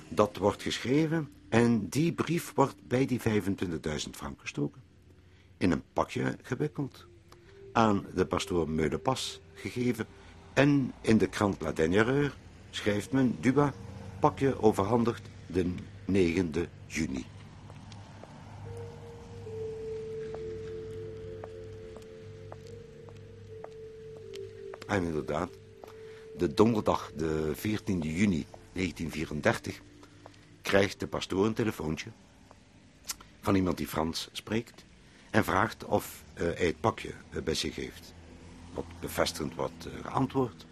dat 0.09 0.37
wordt 0.37 0.63
geschreven 0.63 1.29
en 1.49 1.89
die 1.89 2.13
brief 2.13 2.53
wordt 2.55 2.77
bij 2.89 3.07
die 3.07 3.21
25.000 3.21 4.11
frank 4.11 4.41
gestoken. 4.41 4.83
In 5.57 5.71
een 5.71 5.83
pakje 5.93 6.37
gewikkeld 6.43 7.07
aan 7.73 8.07
de 8.15 8.27
pastoor 8.27 8.69
Meulepas 8.69 9.41
gegeven 9.55 10.07
en 10.53 10.93
in 11.01 11.19
de 11.19 11.27
krant 11.27 11.61
La 11.61 11.73
Dernière 11.73 12.31
schrijft 12.71 13.13
men 13.13 13.37
Duba 13.41 13.73
pakje 14.21 14.63
overhandigd 14.63 15.23
de 15.47 15.67
9e 16.13 16.69
juni. 16.87 17.25
En 24.87 25.03
inderdaad, 25.03 25.51
de 26.37 26.55
donderdag, 26.55 27.13
de 27.17 27.51
14 27.55 28.01
juni 28.01 28.47
1934, 28.73 29.81
krijgt 30.69 31.01
de 31.01 31.07
pastoor 31.07 31.47
een 31.47 31.55
telefoontje 31.55 32.11
van 33.41 33.55
iemand 33.55 33.77
die 33.77 33.87
Frans 33.87 34.29
spreekt 34.33 34.85
en 35.31 35.45
vraagt 35.45 35.85
of 35.85 36.25
uh, 36.35 36.41
hij 36.41 36.67
het 36.67 36.81
pakje 36.81 37.13
uh, 37.31 37.43
bij 37.43 37.55
zich 37.55 37.77
heeft. 37.77 38.15
Wat 38.75 38.85
bevestigend 39.01 39.55
wordt 39.55 39.87
uh, 39.87 39.93
geantwoord. 40.05 40.67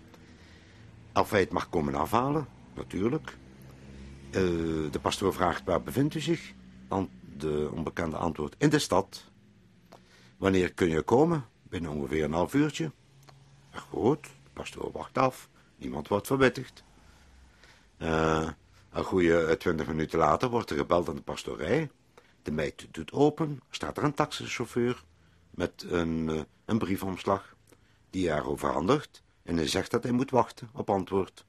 Of 1.15 1.31
hij 1.31 1.41
het 1.41 1.51
mag 1.51 1.69
komen 1.69 1.95
afhalen, 1.95 2.47
natuurlijk. 2.75 3.37
de 4.31 4.99
pastoor 5.03 5.33
vraagt 5.33 5.65
waar 5.65 5.83
bevindt 5.83 6.15
u 6.15 6.21
zich? 6.21 6.53
Dan 6.89 7.11
de 7.37 7.71
onbekende 7.73 8.17
antwoord 8.17 8.55
in 8.59 8.69
de 8.69 8.79
stad. 8.79 9.25
Wanneer 10.37 10.73
kun 10.73 10.89
je 10.89 11.03
komen? 11.03 11.45
Binnen 11.63 11.91
ongeveer 11.91 12.25
een 12.25 12.33
half 12.33 12.55
uurtje. 12.55 12.91
Goed, 13.71 14.23
de 14.23 14.51
pastoor 14.53 14.93
wacht 14.93 15.19
af. 15.19 15.49
Niemand 15.77 16.09
wordt 16.09 16.27
verwittigd. 16.27 16.85
Een 18.97 19.05
goede 19.05 19.57
twintig 19.57 19.87
minuten 19.87 20.19
later 20.19 20.49
wordt 20.49 20.71
er 20.71 20.77
gebeld 20.77 21.09
aan 21.09 21.15
de 21.15 21.23
pastorij. 21.23 21.91
De 22.43 22.51
meid 22.51 22.87
doet 22.91 23.13
open, 23.13 23.61
staat 23.71 23.97
er 23.97 24.05
een 24.05 24.15
taxichauffeur 24.15 25.05
met 25.51 25.87
een, 25.89 26.29
uh, 26.29 26.41
een 26.65 26.79
briefomslag 26.79 27.57
die 28.11 28.31
haar 28.31 28.47
overhandigt 28.47 29.23
en 29.43 29.57
hij 29.57 29.69
zegt 29.69 29.91
dat 29.91 30.03
hij 30.03 30.13
moet 30.13 30.31
wachten 30.31 30.71
op 30.73 30.91
antwoord. 30.91 31.45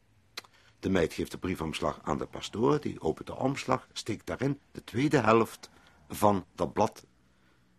De 0.79 0.89
meid 0.89 1.13
geeft 1.13 1.31
de 1.31 1.37
briefomslag 1.37 1.99
aan 2.03 2.17
de 2.17 2.25
pastoor, 2.25 2.81
die 2.81 3.01
opent 3.01 3.27
de 3.27 3.35
omslag, 3.35 3.87
steekt 3.93 4.25
daarin 4.25 4.59
de 4.71 4.83
tweede 4.83 5.19
helft 5.19 5.69
van 6.09 6.45
dat 6.55 6.73
blad 6.73 7.05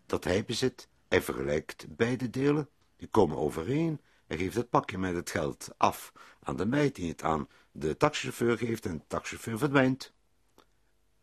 dat 0.06 0.24
hij 0.24 0.44
bezit. 0.44 0.88
Hij 1.08 1.22
vergelijkt 1.22 1.86
beide 1.96 2.30
delen, 2.30 2.68
die 2.96 3.08
komen 3.08 3.36
overeen. 3.36 4.00
Hij 4.26 4.36
geeft 4.36 4.56
het 4.56 4.70
pakje 4.70 4.98
met 4.98 5.14
het 5.14 5.30
geld 5.30 5.68
af 5.76 6.12
aan 6.48 6.56
de 6.56 6.66
meid, 6.66 6.94
die 6.94 7.08
het 7.10 7.22
aan 7.22 7.48
de 7.72 7.96
taxichauffeur 7.96 8.58
geeft 8.58 8.86
en 8.86 8.96
de 8.96 9.04
taxichauffeur 9.06 9.58
verdwijnt. 9.58 10.12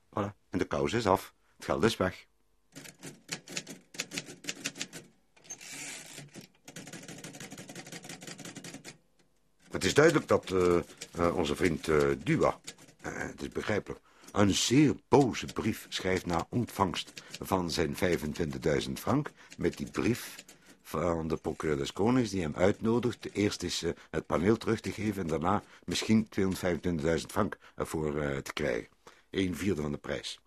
Voilà, 0.09 0.33
en 0.49 0.59
de 0.59 0.65
kous 0.65 0.93
is 0.93 1.07
af. 1.07 1.33
Het 1.55 1.65
geld 1.65 1.83
is 1.83 1.97
weg. 1.97 2.25
Het 9.69 9.83
is 9.83 9.93
duidelijk 9.93 10.27
dat 10.27 10.49
uh, 10.49 10.79
uh, 11.19 11.35
onze 11.35 11.55
vriend 11.55 11.87
uh, 11.87 12.11
Dua, 12.23 12.59
het 13.01 13.41
is 13.41 13.49
begrijpelijk, 13.49 13.99
een 14.31 14.53
zeer 14.53 14.95
boze 15.07 15.45
brief 15.45 15.85
schrijft 15.89 16.25
na 16.25 16.47
ontvangst 16.49 17.23
van 17.39 17.71
zijn 17.71 17.95
25.000 17.95 18.91
frank. 18.93 19.31
Met 19.57 19.77
die 19.77 19.91
brief 19.91 20.44
van 21.01 21.27
de 21.27 21.37
procureur 21.37 21.77
des 21.77 21.93
Konings 21.93 22.29
die 22.29 22.41
hem 22.41 22.55
uitnodigt. 22.55 23.31
Eerst 23.31 23.63
is 23.63 23.83
uh, 23.83 23.91
het 24.09 24.25
paneel 24.25 24.57
terug 24.57 24.79
te 24.79 24.91
geven 24.91 25.21
en 25.21 25.27
daarna 25.27 25.63
misschien 25.85 26.27
225.000 26.39 27.05
frank 27.27 27.57
ervoor 27.75 28.15
uh, 28.15 28.37
te 28.37 28.53
krijgen. 28.53 28.87
Een 29.29 29.55
vierde 29.55 29.81
van 29.81 29.91
de 29.91 29.97
prijs. 29.97 30.39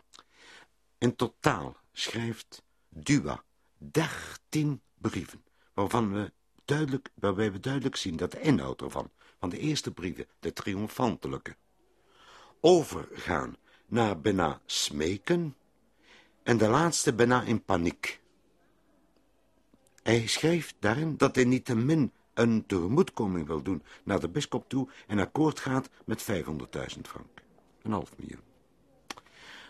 In 0.99 1.17
totaal 1.17 1.77
schrijft 1.93 2.63
Dua 2.89 3.43
13 3.79 4.81
brieven, 4.95 5.45
waarvan 5.75 6.13
we 6.13 6.33
duidelijk, 6.65 7.11
waarbij 7.15 7.53
we 7.53 7.61
duidelijk 7.61 7.97
zien 7.97 8.17
dat 8.17 8.33
de 8.33 8.41
inhoud 8.41 8.83
ervan, 8.83 9.11
van 9.39 9.49
de 9.49 9.59
eerste 9.59 9.91
brieven, 9.91 10.27
de 10.41 10.53
triomfantelijke, 10.53 11.57
overgaan 12.61 13.57
naar 13.87 14.21
bijna 14.21 14.61
smeken 14.67 15.57
en 16.43 16.57
de 16.59 16.69
laatste 16.69 17.13
bijna 17.13 17.43
in 17.43 17.65
paniek. 17.65 18.21
Hij 20.09 20.27
schrijft 20.27 20.77
daarin 20.79 21.17
dat 21.17 21.35
hij 21.35 21.45
niet 21.45 21.65
te 21.65 21.77
min 21.77 22.13
een 22.35 22.67
tegemoetkoming 22.67 23.47
wil 23.47 23.63
doen 23.63 23.83
naar 24.05 24.21
de 24.21 24.29
bischop 24.29 24.69
toe 24.69 24.89
en 25.07 25.19
akkoord 25.19 25.61
gaat 25.61 25.89
met 26.05 26.23
500.000 26.23 27.01
frank. 27.03 27.43
Een 27.83 27.93
half 27.93 28.11
miljoen. 28.17 28.43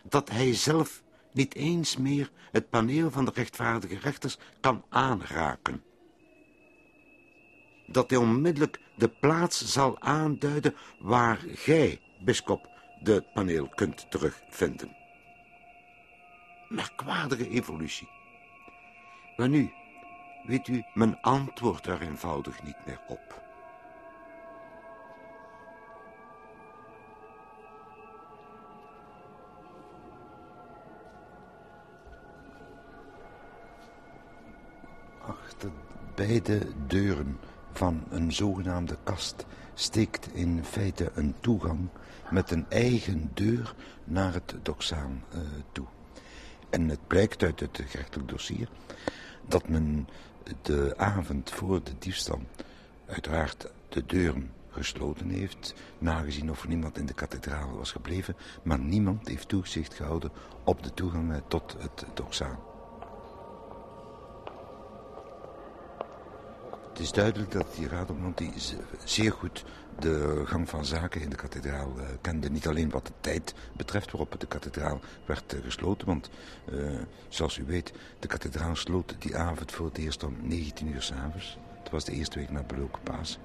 Dat 0.02 0.30
hij 0.30 0.54
zelf 0.54 1.02
niet 1.32 1.54
eens 1.54 1.96
meer 1.96 2.30
het 2.50 2.70
paneel 2.70 3.10
van 3.10 3.24
de 3.24 3.30
rechtvaardige 3.34 3.98
rechters 3.98 4.38
kan 4.60 4.84
aanraken. 4.88 5.82
Dat 7.86 8.10
hij 8.10 8.18
onmiddellijk 8.18 8.80
de 8.96 9.08
plaats 9.08 9.72
zal 9.72 10.00
aanduiden 10.00 10.74
waar 11.00 11.44
gij, 11.46 12.00
bischop, 12.24 12.68
de 13.02 13.24
paneel 13.34 13.68
kunt 13.68 14.10
terugvinden. 14.10 14.96
Merkwaardige 16.68 17.48
evolutie. 17.48 18.08
Maar 19.36 19.48
nu, 19.48 19.72
weet 20.44 20.68
u, 20.68 20.84
men 20.94 21.20
antwoordt 21.20 21.86
er 21.86 22.00
eenvoudig 22.00 22.62
niet 22.62 22.86
meer 22.86 23.00
op. 23.06 23.42
Achter 35.26 35.70
beide 36.14 36.60
deuren 36.86 37.38
van 37.72 38.04
een 38.10 38.32
zogenaamde 38.32 38.96
kast 39.02 39.46
steekt 39.74 40.34
in 40.34 40.64
feite 40.64 41.10
een 41.14 41.34
toegang 41.40 41.88
met 42.30 42.50
een 42.50 42.66
eigen 42.68 43.30
deur 43.34 43.74
naar 44.04 44.32
het 44.32 44.54
doxaan 44.62 45.24
uh, 45.34 45.40
toe. 45.72 45.86
En 46.70 46.88
het 46.88 47.06
blijkt 47.06 47.42
uit 47.42 47.60
het 47.60 47.80
gerechtelijk 47.86 48.28
dossier 48.28 48.68
dat 49.48 49.68
men 49.68 50.08
de 50.62 50.94
avond 50.96 51.50
voor 51.50 51.82
de 51.82 51.92
diefstal 51.98 52.40
uiteraard 53.06 53.70
de 53.88 54.06
deuren 54.06 54.50
gesloten 54.70 55.28
heeft, 55.28 55.74
nagezien 55.98 56.50
of 56.50 56.62
er 56.62 56.68
niemand 56.68 56.98
in 56.98 57.06
de 57.06 57.14
kathedraal 57.14 57.76
was 57.76 57.92
gebleven, 57.92 58.36
maar 58.62 58.78
niemand 58.78 59.28
heeft 59.28 59.48
toezicht 59.48 59.94
gehouden 59.94 60.30
op 60.64 60.82
de 60.82 60.94
toegang 60.94 61.42
tot 61.48 61.76
het 61.78 62.04
doxaan. 62.14 62.67
Het 66.98 67.06
is 67.06 67.12
duidelijk 67.12 67.50
dat 67.50 67.74
die 67.74 67.88
Radomont 67.88 68.38
die 68.38 68.52
zeer 69.04 69.32
goed 69.32 69.64
de 69.98 70.42
gang 70.44 70.68
van 70.68 70.84
zaken 70.84 71.20
in 71.20 71.30
de 71.30 71.36
kathedraal 71.36 71.92
uh, 71.96 72.04
kende. 72.20 72.50
Niet 72.50 72.68
alleen 72.68 72.90
wat 72.90 73.06
de 73.06 73.12
tijd 73.20 73.54
betreft 73.76 74.10
waarop 74.10 74.40
de 74.40 74.46
kathedraal 74.46 75.00
werd 75.24 75.54
uh, 75.54 75.64
gesloten. 75.64 76.06
Want, 76.06 76.30
uh, 76.72 76.98
zoals 77.28 77.58
u 77.58 77.64
weet, 77.64 77.92
de 78.18 78.26
kathedraal 78.26 78.76
sloot 78.76 79.14
die 79.18 79.36
avond 79.36 79.72
voor 79.72 79.86
het 79.86 79.98
eerst 79.98 80.22
om 80.22 80.36
19 80.42 80.88
uur 80.88 81.02
s'avonds. 81.02 81.58
Het 81.82 81.90
was 81.90 82.04
de 82.04 82.12
eerste 82.12 82.38
week 82.38 82.50
na 82.50 82.62
Beloken 82.62 83.02
Paas. 83.02 83.38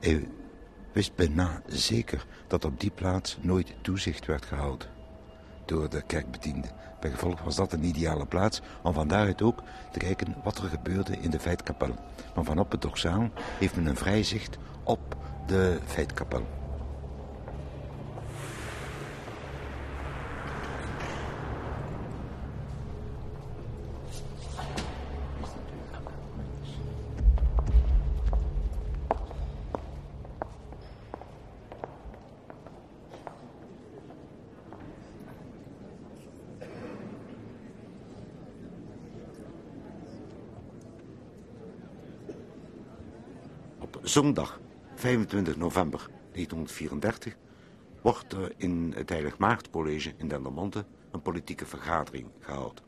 Hij 0.00 0.28
wist 0.92 1.14
bijna 1.14 1.62
zeker 1.66 2.26
dat 2.46 2.64
op 2.64 2.80
die 2.80 2.90
plaats 2.90 3.38
nooit 3.40 3.74
toezicht 3.82 4.26
werd 4.26 4.44
gehouden 4.44 4.99
door 5.70 5.88
de 5.88 6.02
kerkbedienden. 6.02 6.70
Bij 7.00 7.10
gevolg 7.10 7.42
was 7.42 7.56
dat 7.56 7.72
een 7.72 7.84
ideale 7.84 8.26
plaats 8.26 8.60
om 8.82 8.92
van 8.92 9.08
daaruit 9.08 9.42
ook 9.42 9.62
te 9.90 9.98
kijken 9.98 10.34
wat 10.42 10.58
er 10.58 10.68
gebeurde 10.68 11.16
in 11.20 11.30
de 11.30 11.40
feitkapel. 11.40 11.94
Maar 12.34 12.44
vanop 12.44 12.70
het 12.70 12.82
doxaan 12.82 13.30
heeft 13.58 13.76
men 13.76 13.86
een 13.86 13.96
vrij 13.96 14.22
zicht 14.22 14.58
op 14.84 15.16
de 15.46 15.78
feitkapel. 15.84 16.59
Zondag 44.10 44.60
25 44.94 45.56
november 45.56 46.08
1934 46.32 47.36
wordt 48.02 48.32
er 48.32 48.52
in 48.56 48.92
het 48.96 49.08
Heilig 49.08 49.38
Maagdcollege 49.38 50.14
in 50.16 50.28
Dendermonde 50.28 50.84
een 51.10 51.22
politieke 51.22 51.66
vergadering 51.66 52.26
gehouden. 52.40 52.84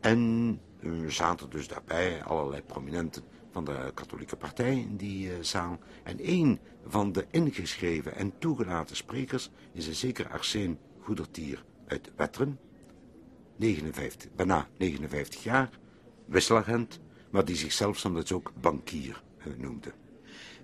En 0.00 0.60
er 0.80 1.12
zaten 1.12 1.50
dus 1.50 1.68
daarbij 1.68 2.22
allerlei 2.22 2.62
prominenten 2.62 3.22
van 3.50 3.64
de 3.64 3.90
katholieke 3.94 4.36
partij 4.36 4.78
in 4.78 4.96
die 4.96 5.26
uh, 5.26 5.32
zaal. 5.40 5.78
En 6.02 6.16
een 6.20 6.60
van 6.86 7.12
de 7.12 7.26
ingeschreven 7.30 8.14
en 8.14 8.38
toegelaten 8.38 8.96
sprekers 8.96 9.50
is 9.72 9.86
een 9.86 9.94
zeker 9.94 10.28
Arsène 10.28 10.76
Goedertier 11.00 11.64
uit 11.86 12.10
Wetteren. 12.16 12.58
59, 13.56 14.30
bijna 14.36 14.68
59 14.76 15.42
jaar, 15.42 15.70
wisselagent, 16.26 17.00
maar 17.30 17.44
die 17.44 17.56
zichzelf 17.56 17.98
soms 17.98 18.32
ook 18.32 18.52
bankier 18.60 19.22
uh, 19.38 19.56
noemde. 19.56 19.92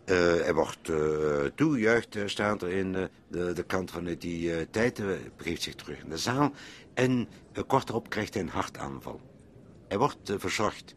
Uh, 0.06 0.48
er 0.48 0.54
wordt 0.54 0.88
uh, 0.88 1.44
toegejuicht, 1.54 2.16
uh, 2.16 2.26
staat 2.26 2.62
er 2.62 2.70
in 2.70 2.92
de, 2.92 3.52
de 3.52 3.62
kant 3.66 3.90
van 3.90 4.04
die 4.04 4.70
tijd. 4.70 5.02
begeeft 5.36 5.62
zich 5.62 5.74
terug 5.74 6.02
in 6.02 6.08
de 6.08 6.18
zaal. 6.18 6.52
En 6.94 7.28
kort 7.66 7.86
daarop 7.86 8.08
krijgt 8.08 8.34
hij 8.34 8.42
een 8.42 8.48
hartaanval. 8.48 9.20
Hij 9.88 9.98
wordt 9.98 10.32
verzorgd 10.36 10.94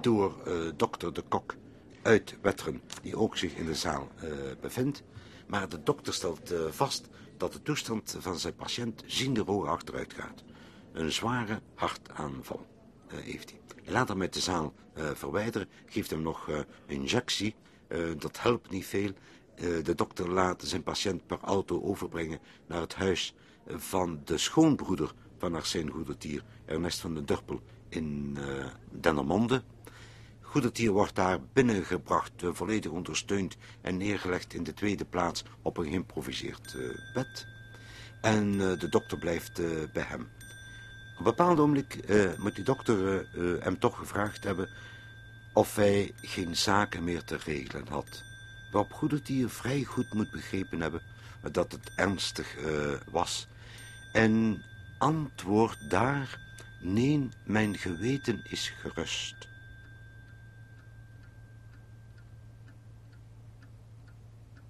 door 0.00 0.34
dokter 0.76 1.12
De 1.12 1.22
Kok 1.28 1.54
uit 2.02 2.36
Wetteren, 2.40 2.80
die 3.02 3.16
ook 3.16 3.36
zich 3.36 3.54
in 3.54 3.66
de 3.66 3.74
zaal 3.74 4.08
bevindt. 4.60 5.02
Maar 5.46 5.68
de 5.68 5.82
dokter 5.82 6.14
stelt 6.14 6.54
vast 6.68 7.08
dat 7.36 7.52
de 7.52 7.62
toestand 7.62 8.16
van 8.18 8.38
zijn 8.38 8.54
patiënt 8.54 9.02
ziende 9.06 9.40
roog 9.40 9.66
achteruit 9.66 10.14
gaat. 10.14 10.44
Een 10.92 11.12
zware 11.12 11.60
hartaanval 11.74 12.66
heeft 13.06 13.50
hij. 13.50 13.60
Hij 13.84 13.92
laat 13.92 14.08
hem 14.08 14.18
met 14.18 14.34
de 14.34 14.40
zaal 14.40 14.72
verwijderen, 14.94 15.68
geeft 15.86 16.10
hem 16.10 16.22
nog 16.22 16.64
injectie 16.86 17.54
dat 18.18 18.40
helpt 18.40 18.70
niet 18.70 18.86
veel. 18.86 19.12
Uh, 19.60 19.84
de 19.84 19.94
dokter 19.94 20.30
laat 20.30 20.62
zijn 20.64 20.82
patiënt 20.82 21.26
per 21.26 21.38
auto 21.40 21.82
overbrengen 21.82 22.38
naar 22.66 22.80
het 22.80 22.94
huis 22.94 23.34
van 23.66 24.20
de 24.24 24.38
schoonbroeder 24.38 25.12
van 25.38 25.54
Arsène 25.54 25.90
Goedertier, 25.90 26.42
Ernest 26.64 27.00
van 27.00 27.14
den 27.14 27.24
Durpel, 27.24 27.60
in 27.88 28.36
uh. 29.02 29.58
Goedertier 30.40 30.90
wordt 30.90 31.14
daar 31.14 31.38
binnengebracht, 31.52 32.32
volledig 32.36 32.90
ondersteund 32.90 33.56
en 33.80 33.96
neergelegd 33.96 34.54
in 34.54 34.62
de 34.62 34.74
tweede 34.74 35.04
plaats 35.04 35.44
op 35.62 35.76
een 35.76 35.84
geïmproviseerd 35.84 36.76
bed. 37.14 37.46
En 38.20 38.58
de 38.58 38.88
dokter 38.88 39.18
blijft 39.18 39.60
bij 39.92 40.02
hem. 40.02 40.20
Op 40.20 41.18
een 41.18 41.24
bepaald 41.24 41.58
ogenblik 41.58 41.98
moet 42.38 42.54
die 42.54 42.64
dokter 42.64 43.28
hem 43.60 43.78
toch 43.78 43.96
gevraagd 43.96 44.44
hebben 44.44 44.68
of 45.52 45.76
hij 45.76 46.12
geen 46.16 46.56
zaken 46.56 47.04
meer 47.04 47.24
te 47.24 47.38
regelen 47.44 47.88
had. 47.88 48.24
Waarop 48.72 48.92
Goedertier 48.92 49.50
vrij 49.50 49.82
goed 49.82 50.14
moet 50.14 50.30
begrepen 50.30 50.80
hebben 50.80 51.02
dat 51.52 51.72
het 51.72 51.90
ernstig 51.96 52.58
uh, 52.58 52.92
was. 53.10 53.48
En 54.12 54.62
antwoord 54.98 55.90
daar, 55.90 56.40
nee, 56.80 57.28
mijn 57.44 57.78
geweten 57.78 58.44
is 58.50 58.68
gerust. 58.68 59.48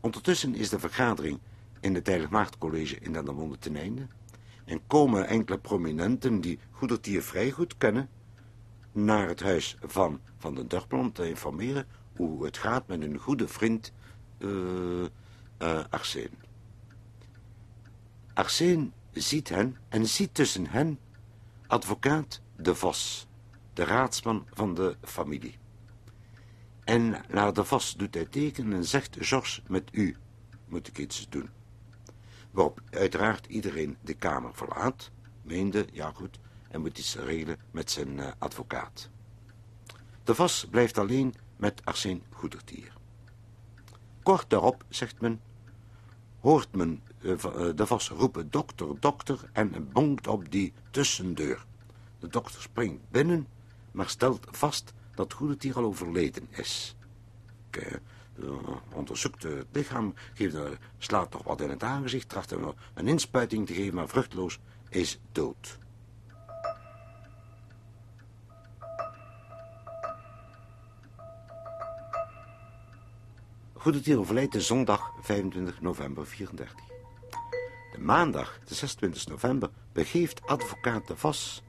Ondertussen 0.01 0.55
is 0.55 0.69
de 0.69 0.79
vergadering 0.79 1.39
in 1.81 1.95
het 1.95 2.07
Heilig 2.07 2.31
Maagdcollege 2.31 2.99
in 2.99 3.13
Dendermonde 3.13 3.59
ten 3.59 3.77
einde. 3.77 4.07
En 4.65 4.81
komen 4.87 5.27
enkele 5.27 5.59
prominenten 5.59 6.41
die 6.41 6.59
Goedertier 6.71 7.23
vrij 7.23 7.51
goed 7.51 7.77
kennen 7.77 8.09
naar 9.05 9.29
het 9.29 9.41
huis 9.41 9.77
van 9.83 10.21
Van 10.39 10.55
den 10.55 10.69
Dorpel 10.69 10.99
om 10.99 11.13
te 11.13 11.29
informeren 11.29 11.87
hoe 12.17 12.45
het 12.45 12.57
gaat 12.57 12.87
met 12.87 13.03
een 13.03 13.19
goede 13.19 13.49
vriend 13.49 13.93
uh, 14.39 14.51
uh, 15.59 15.85
Arsène. 15.91 16.31
Arsène 18.35 18.91
ziet 19.13 19.49
hen 19.49 19.77
en 19.89 20.07
ziet 20.07 20.35
tussen 20.35 20.67
hen 20.67 20.99
advocaat 21.67 22.41
De 22.57 22.75
Vos, 22.75 23.27
de 23.73 23.85
raadsman 23.85 24.47
van 24.53 24.75
de 24.75 24.97
familie. 25.03 25.59
En 26.85 27.17
naar 27.29 27.53
de 27.53 27.65
vos 27.65 27.97
doet 27.97 28.15
hij 28.15 28.25
tekenen 28.25 28.73
en 28.73 28.85
zegt, 28.85 29.17
Georges, 29.21 29.63
met 29.69 29.89
u 29.93 30.17
moet 30.69 30.89
ik 30.89 30.99
iets 30.99 31.27
doen. 31.29 31.49
Waarop 32.51 32.81
uiteraard 32.91 33.47
iedereen 33.47 33.97
de 34.01 34.15
kamer 34.15 34.55
verlaat, 34.55 35.11
meende, 35.43 35.87
ja 35.93 36.13
goed, 36.15 36.39
hij 36.71 36.81
moet 36.81 36.99
iets 36.99 37.17
regelen 37.17 37.59
met 37.71 37.91
zijn 37.91 38.19
uh, 38.19 38.27
advocaat. 38.39 39.09
De 40.25 40.35
vos 40.35 40.67
blijft 40.71 40.99
alleen 40.99 41.35
met 41.57 41.85
Arsène 41.85 42.21
Goedertier. 42.31 42.93
Kort 44.23 44.51
daarop, 44.51 44.85
zegt 44.89 45.21
men, 45.21 45.41
hoort 46.41 46.75
men 46.75 47.03
uh, 47.21 47.37
de 47.75 47.87
vos 47.87 48.09
roepen 48.09 48.51
dokter, 48.51 49.01
dokter 49.01 49.51
en 49.53 49.93
bonkt 49.93 50.27
op 50.27 50.51
die 50.51 50.73
tussendeur. 50.91 51.67
De 52.19 52.29
dokter 52.29 52.63
springt 52.63 53.11
binnen, 53.11 53.47
maar 53.91 54.09
stelt 54.09 54.47
vast 54.51 54.93
dat 55.15 55.33
Goedertier 55.33 55.77
al 55.77 55.85
overleden 55.85 56.49
is. 56.51 56.97
Ik, 57.71 58.01
onderzoekt 58.93 59.43
het 59.43 59.67
lichaam, 59.73 60.15
geeft 60.35 60.57
slaat 60.99 61.33
nog 61.33 61.43
wat 61.43 61.61
in 61.61 61.71
het 61.71 61.83
aangezicht, 61.83 62.29
tracht 62.29 62.51
hem 62.51 62.73
een 62.95 63.09
inspuiting 63.09 63.67
te 63.67 63.75
geven, 63.75 63.95
maar 63.95 64.09
vruchtloos, 64.09 64.59
is 64.89 65.19
dood. 65.33 65.79
Goedertier 73.81 74.19
overlijdt 74.19 74.53
de 74.53 74.61
zondag 74.61 75.13
25 75.21 75.81
november 75.81 76.27
34. 76.27 76.85
De 77.93 77.99
maandag, 77.99 78.59
de 78.65 78.75
26 78.75 79.27
november, 79.27 79.71
begeeft 79.93 80.47
advocaat 80.47 81.07
de 81.07 81.17
Vos 81.17 81.63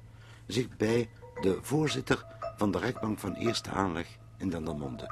zich 0.48 0.78
bij 0.78 1.10
de 1.42 1.60
voorzitter 1.62 2.26
van 2.58 2.72
de 2.72 2.78
rechtbank 2.78 3.20
van 3.20 3.34
Eerste 3.34 3.70
Aanleg 3.70 4.08
in 4.38 4.50
Dendermonde. 4.50 5.12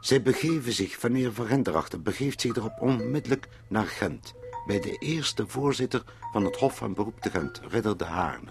Zij 0.00 0.22
begeven 0.22 0.72
zich, 0.72 1.00
wanneer 1.00 1.32
Van 1.32 1.46
Renderachter 1.46 2.02
begeeft 2.02 2.40
zich 2.40 2.56
erop 2.56 2.80
onmiddellijk 2.80 3.48
naar 3.68 3.86
Gent, 3.86 4.34
bij 4.66 4.80
de 4.80 4.96
eerste 4.98 5.46
voorzitter 5.46 6.02
van 6.32 6.44
het 6.44 6.56
Hof 6.56 6.76
van 6.76 6.94
Beroep 6.94 7.20
te 7.20 7.30
Gent, 7.30 7.60
Ridder 7.68 7.96
de 7.96 8.04
Haarne. 8.04 8.50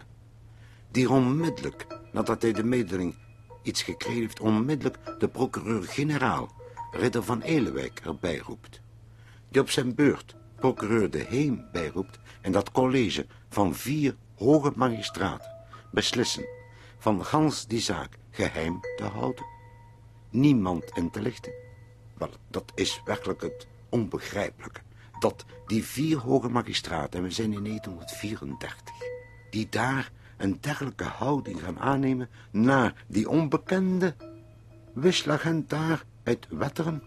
Die 0.92 1.10
onmiddellijk, 1.10 1.88
nadat 2.12 2.42
hij 2.42 2.54
de 2.54 2.64
mededeling 2.64 3.16
iets 3.70 3.84
gekregen 3.84 4.42
onmiddellijk 4.42 4.98
de 5.20 5.28
procureur-generaal, 5.28 6.52
Ridder 6.92 7.24
van 7.24 7.42
Elewijk, 7.42 8.00
erbij 8.04 8.38
roept. 8.38 8.82
Die 9.50 9.62
op 9.62 9.70
zijn 9.70 9.96
beurt 9.96 10.36
procureur 10.56 11.10
de 11.10 11.26
Heem 11.28 11.66
bijroept 11.72 12.20
en 12.42 12.52
dat 12.52 12.72
college 12.72 13.26
van 13.50 13.76
vier 13.76 14.16
hoge 14.36 14.72
magistraten 14.76 15.52
beslissen 15.92 16.46
van 16.98 17.26
gans 17.26 17.68
die 17.68 17.80
zaak 17.80 18.18
geheim 18.32 18.80
te 18.96 19.04
houden. 19.04 19.46
Niemand 20.30 20.92
in 20.94 21.10
te 21.10 21.22
lichten. 21.22 21.54
Wel, 22.18 22.30
dat 22.48 22.72
is 22.76 23.02
werkelijk 23.06 23.42
het 23.42 23.68
onbegrijpelijke. 23.90 24.82
Dat 25.20 25.46
die 25.66 25.84
vier 25.84 26.18
hoge 26.18 26.50
magistraten, 26.50 27.20
en 27.20 27.26
we 27.26 27.32
zijn 27.32 27.54
in 27.54 27.64
1934, 27.64 28.94
die 29.50 29.70
daar 29.70 30.12
een 30.40 30.58
dergelijke 30.62 31.04
houding 31.04 31.64
gaan 31.64 31.80
aannemen 31.80 32.30
naar 32.52 33.04
die 33.08 33.30
onbekende 33.30 34.16
wisselagent 34.94 35.70
daar 35.70 36.06
uit 36.24 36.48
Wetteren. 36.50 37.04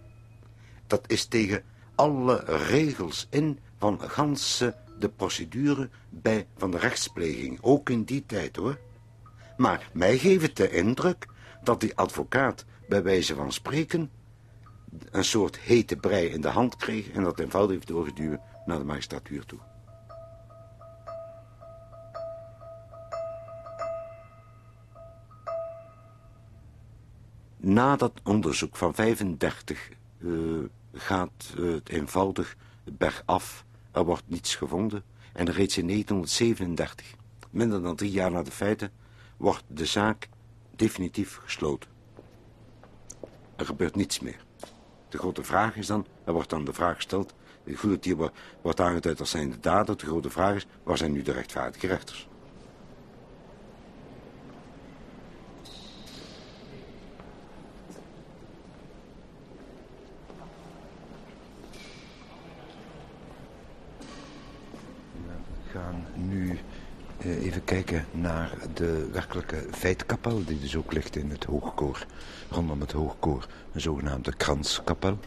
Dat 0.86 1.04
is 1.06 1.24
tegen 1.24 1.62
alle 1.94 2.44
regels 2.44 3.26
in 3.30 3.58
van 3.78 4.00
ganse 4.00 4.76
de 4.98 5.08
procedure 5.08 5.90
bij 6.10 6.46
van 6.56 6.70
de 6.70 6.78
rechtspleging, 6.78 7.58
ook 7.60 7.90
in 7.90 8.02
die 8.02 8.26
tijd 8.26 8.56
hoor. 8.56 8.78
Maar 9.56 9.90
mij 9.92 10.18
geeft 10.18 10.42
het 10.42 10.56
de 10.56 10.70
indruk 10.70 11.26
dat 11.64 11.80
die 11.80 11.96
advocaat 11.96 12.64
bij 12.88 13.02
wijze 13.02 13.34
van 13.34 13.52
spreken 13.52 14.10
een 15.10 15.24
soort 15.24 15.58
hete 15.58 15.96
brei 15.96 16.26
in 16.26 16.40
de 16.40 16.48
hand 16.48 16.76
kreeg 16.76 17.10
en 17.10 17.22
dat 17.22 17.38
eenvoudig 17.38 17.74
heeft 17.74 17.86
doorgeduwd 17.86 18.38
naar 18.66 18.78
de 18.78 18.84
magistratuur 18.84 19.44
toe. 19.44 19.58
Na 27.64 27.96
dat 27.96 28.12
onderzoek 28.24 28.76
van 28.76 28.94
35 28.94 29.88
uh, 30.18 30.64
gaat 30.92 31.52
uh, 31.58 31.74
het 31.74 31.88
eenvoudig 31.88 32.56
bergaf. 32.84 33.64
Er 33.90 34.04
wordt 34.04 34.22
niets 34.26 34.54
gevonden 34.54 35.02
en 35.32 35.50
reeds 35.50 35.78
in 35.78 35.86
1937, 35.86 37.14
minder 37.50 37.82
dan 37.82 37.96
drie 37.96 38.10
jaar 38.10 38.30
na 38.30 38.42
de 38.42 38.50
feiten, 38.50 38.90
wordt 39.36 39.64
de 39.66 39.86
zaak 39.86 40.28
definitief 40.76 41.40
gesloten. 41.44 41.90
Er 43.56 43.66
gebeurt 43.66 43.96
niets 43.96 44.20
meer. 44.20 44.44
De 45.08 45.18
grote 45.18 45.44
vraag 45.44 45.76
is 45.76 45.86
dan, 45.86 46.06
er 46.24 46.32
wordt 46.32 46.50
dan 46.50 46.64
de 46.64 46.72
vraag 46.72 46.96
gesteld, 46.96 47.34
de 47.64 47.76
goede 47.76 48.30
wordt 48.62 48.80
aangeduid 48.80 49.20
als 49.20 49.30
zijn 49.30 49.50
de 49.50 49.60
dader. 49.60 49.96
De 49.96 50.06
grote 50.06 50.30
vraag 50.30 50.54
is, 50.54 50.66
waar 50.82 50.98
zijn 50.98 51.12
nu 51.12 51.22
de 51.22 51.32
rechtvaardige 51.32 51.86
rechters? 51.86 52.28
gaan 65.72 66.04
nu 66.28 66.58
uh, 67.24 67.44
even 67.44 67.64
kijken 67.64 68.06
naar 68.10 68.52
de 68.74 69.08
werkelijke 69.12 69.66
feitkapel, 69.70 70.44
die 70.44 70.60
dus 70.60 70.76
ook 70.76 70.92
ligt 70.92 71.16
in 71.16 71.30
het 71.30 71.44
hoogkoor, 71.44 72.06
rondom 72.50 72.80
het 72.80 72.92
hoogkoor, 72.92 73.46
een 73.72 73.80
zogenaamde 73.80 74.36
kranskapel. 74.36 75.18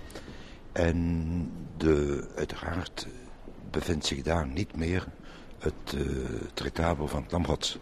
En 0.71 1.51
de, 1.77 2.27
uiteraard 2.35 3.07
bevindt 3.71 4.05
zich 4.05 4.21
daar 4.21 4.47
niet 4.47 4.75
meer 4.75 5.07
het 5.59 5.93
uh, 5.95 6.01
tretabel 6.53 7.07
van 7.07 7.25
het. 7.29 7.77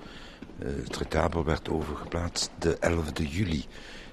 Uh, 0.59 0.67
het 0.67 0.91
tretabel 0.91 1.43
werd 1.43 1.69
overgeplaatst 1.69 2.49
de 2.59 2.77
11 2.77 3.05
juli 3.15 3.65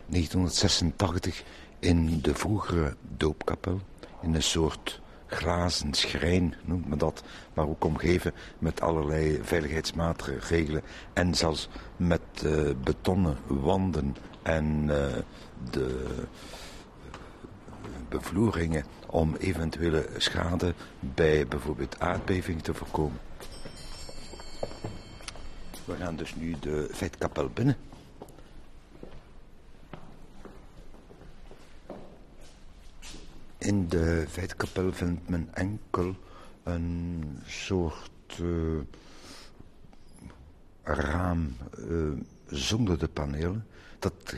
1986 0.06 1.42
in 1.78 2.20
de 2.20 2.34
vroegere 2.34 2.96
doopkapel, 3.16 3.80
in 4.22 4.34
een 4.34 4.42
soort 4.42 4.99
glazen 5.30 5.94
schrijn, 5.94 6.54
noemt 6.64 6.88
men 6.88 6.98
dat, 6.98 7.22
maar 7.54 7.68
ook 7.68 7.84
omgeven 7.84 8.32
met 8.58 8.80
allerlei 8.80 9.40
veiligheidsmaatregelen 9.42 10.82
en 11.12 11.34
zelfs 11.34 11.68
met 11.96 12.20
uh, 12.44 12.70
betonnen 12.84 13.36
wanden 13.46 14.16
en 14.42 14.82
uh, 14.84 15.06
de 15.70 16.04
bevloeringen 18.08 18.84
om 19.06 19.34
eventuele 19.34 20.08
schade 20.16 20.74
bij 21.00 21.46
bijvoorbeeld 21.46 22.00
aardbeving 22.00 22.62
te 22.62 22.74
voorkomen. 22.74 23.20
We 25.84 25.96
gaan 25.96 26.16
dus 26.16 26.34
nu 26.34 26.56
de 26.60 26.88
feitkapel 26.92 27.48
binnen. 27.48 27.76
In 33.60 33.88
de 33.88 34.24
feitkapel 34.28 34.92
vindt 34.92 35.28
men 35.28 35.48
enkel 35.52 36.14
een 36.62 37.24
soort 37.46 38.38
uh, 38.40 38.80
raam 40.82 41.56
uh, 41.78 42.12
zonder 42.46 42.98
de 42.98 43.08
panelen. 43.08 43.66
Dat 43.98 44.34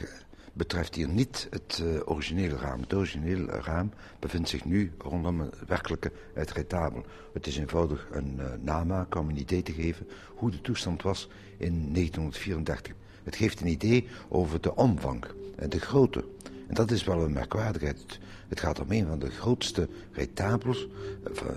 betreft 0.52 0.94
hier 0.94 1.08
niet 1.08 1.46
het 1.50 1.82
uh, 1.84 2.00
originele 2.04 2.56
raam. 2.56 2.80
Het 2.80 2.94
originele 2.94 3.46
raam 3.46 3.92
bevindt 4.18 4.48
zich 4.48 4.64
nu 4.64 4.92
rondom 4.98 5.40
het 5.40 5.54
werkelijke 5.66 6.12
uitretabel. 6.34 7.04
Het 7.32 7.46
is 7.46 7.58
eenvoudig 7.58 8.08
een 8.10 8.40
namaak 8.60 9.14
om 9.14 9.28
een 9.28 9.38
idee 9.38 9.62
te 9.62 9.72
geven 9.72 10.08
hoe 10.34 10.50
de 10.50 10.60
toestand 10.60 11.02
was 11.02 11.28
in 11.56 11.92
1934. 11.92 12.94
Het 13.22 13.36
geeft 13.36 13.60
een 13.60 13.66
idee 13.66 14.08
over 14.28 14.60
de 14.60 14.76
omvang 14.76 15.24
en 15.56 15.70
de 15.70 15.80
grootte. 15.80 16.24
En 16.68 16.74
dat 16.74 16.90
is 16.90 17.04
wel 17.04 17.22
een 17.22 17.32
merkwaardigheid. 17.32 18.18
Het 18.48 18.60
gaat 18.60 18.80
om 18.80 18.90
een 18.90 19.06
van 19.06 19.18
de 19.18 19.30
grootste 19.30 19.88
retabels, 20.12 20.88
uh, 21.32 21.48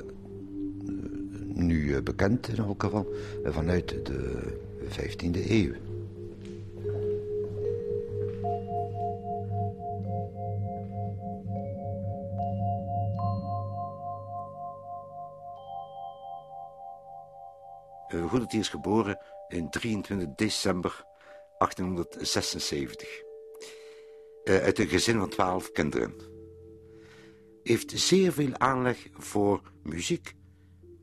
nu 1.54 2.02
bekend 2.02 2.48
in 2.48 2.58
elk 2.58 2.84
geval, 2.84 3.08
vanuit 3.44 4.06
de 4.06 4.41
15e 4.89 5.50
eeuw. 5.50 5.74
Goedert 18.28 18.54
is 18.54 18.70
geboren 18.70 19.20
in 19.48 19.70
23 19.70 20.28
december 20.36 21.06
1876. 21.58 23.25
Uh, 24.45 24.58
uit 24.58 24.79
een 24.79 24.88
gezin 24.88 25.17
van 25.17 25.29
twaalf 25.29 25.71
kinderen. 25.71 26.13
Heeft 27.63 27.91
zeer 27.91 28.31
veel 28.31 28.58
aanleg 28.58 29.08
voor 29.13 29.62
muziek 29.84 30.36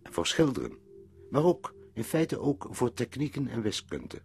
en 0.03 0.13
voor 0.13 0.27
schilderen. 0.27 0.79
Maar 1.31 1.45
ook, 1.45 1.75
in 1.95 2.05
feite 2.05 2.39
ook 2.39 2.67
voor 2.71 2.93
technieken 2.93 3.49
en 3.49 3.63
wiskunde. 3.63 4.23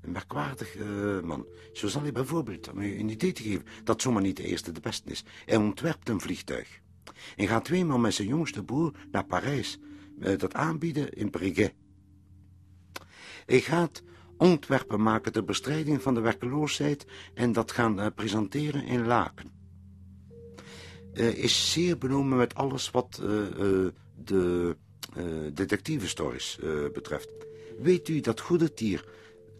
Een 0.00 0.12
merkwaardig 0.12 0.76
uh, 0.76 1.20
man. 1.20 1.46
Zo 1.72 1.88
zal 1.88 2.02
hij 2.02 2.12
bijvoorbeeld, 2.12 2.70
om 2.70 2.80
u 2.80 2.98
een 2.98 3.08
idee 3.08 3.32
te 3.32 3.42
geven, 3.42 3.66
dat 3.84 4.02
zomaar 4.02 4.22
niet 4.22 4.36
de 4.36 4.46
eerste 4.46 4.72
de 4.72 4.80
beste 4.80 5.10
is. 5.10 5.24
Hij 5.44 5.56
ontwerpt 5.56 6.08
een 6.08 6.20
vliegtuig. 6.20 6.80
En 7.36 7.48
gaat 7.48 7.64
tweemaal 7.64 7.98
met 7.98 8.14
zijn 8.14 8.28
jongste 8.28 8.64
broer 8.64 8.92
naar 9.10 9.24
Parijs. 9.24 9.78
Uh, 10.18 10.38
dat 10.38 10.54
aanbieden 10.54 11.12
in 11.12 11.30
Briguet. 11.30 11.74
Hij 13.46 13.60
gaat 13.60 14.02
ontwerpen 14.38 15.02
maken 15.02 15.32
ter 15.32 15.44
bestrijding 15.44 16.02
van 16.02 16.14
de 16.14 16.20
werkeloosheid 16.20 17.06
en 17.34 17.52
dat 17.52 17.72
gaan 17.72 18.00
uh, 18.00 18.06
presenteren 18.14 18.84
in 18.84 19.06
Laken. 19.06 19.50
Uh, 21.12 21.38
is 21.38 21.72
zeer 21.72 21.98
benoemen 21.98 22.38
met 22.38 22.54
alles 22.54 22.90
wat 22.90 23.20
uh, 23.22 23.28
de 24.24 24.76
detective 25.52 26.08
stories 26.08 26.58
betreft. 26.92 27.30
Weet 27.78 28.08
u 28.08 28.20
dat 28.20 28.40
Goedertier 28.40 29.04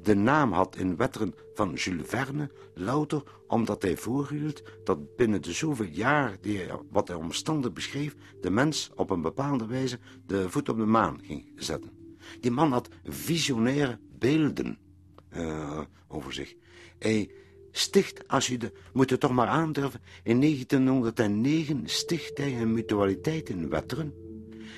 de 0.02 0.14
naam 0.14 0.52
had 0.52 0.76
in 0.76 0.96
wetteren 0.96 1.34
van 1.54 1.72
Jules 1.74 2.08
Verne, 2.08 2.50
louter 2.74 3.22
omdat 3.46 3.82
hij 3.82 3.96
voorhield 3.96 4.62
dat 4.84 5.16
binnen 5.16 5.42
de 5.42 5.52
zoveel 5.52 5.86
jaar 5.86 6.36
die 6.40 6.60
wat 6.90 7.08
hij 7.08 7.16
omstandig 7.16 7.72
beschreef, 7.72 8.14
de 8.40 8.50
mens 8.50 8.90
op 8.94 9.10
een 9.10 9.20
bepaalde 9.22 9.66
wijze 9.66 9.98
de 10.26 10.50
voet 10.50 10.68
op 10.68 10.76
de 10.76 10.86
maan 10.86 11.20
ging 11.22 11.52
zetten. 11.56 11.90
Die 12.40 12.50
man 12.50 12.72
had 12.72 12.88
visionaire 13.04 13.98
beelden 14.18 14.78
uh, 15.36 15.80
over 16.08 16.32
zich. 16.32 16.54
Hij 16.98 17.30
sticht, 17.70 18.28
als 18.28 18.46
je 18.46 18.58
de, 18.58 18.72
moet 18.92 19.10
het 19.10 19.20
toch 19.20 19.32
maar 19.32 19.46
aandurven, 19.46 20.00
in 20.22 20.40
1909 20.40 21.82
sticht 21.84 22.38
hij 22.38 22.60
een 22.60 22.72
mutualiteit 22.72 23.48
in 23.48 23.68
Wetteren, 23.68 24.14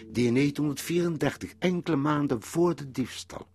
die 0.06 0.26
in 0.26 0.34
1934, 0.34 1.54
enkele 1.58 1.96
maanden 1.96 2.42
voor 2.42 2.74
de 2.74 2.90
diefstal, 2.90 3.46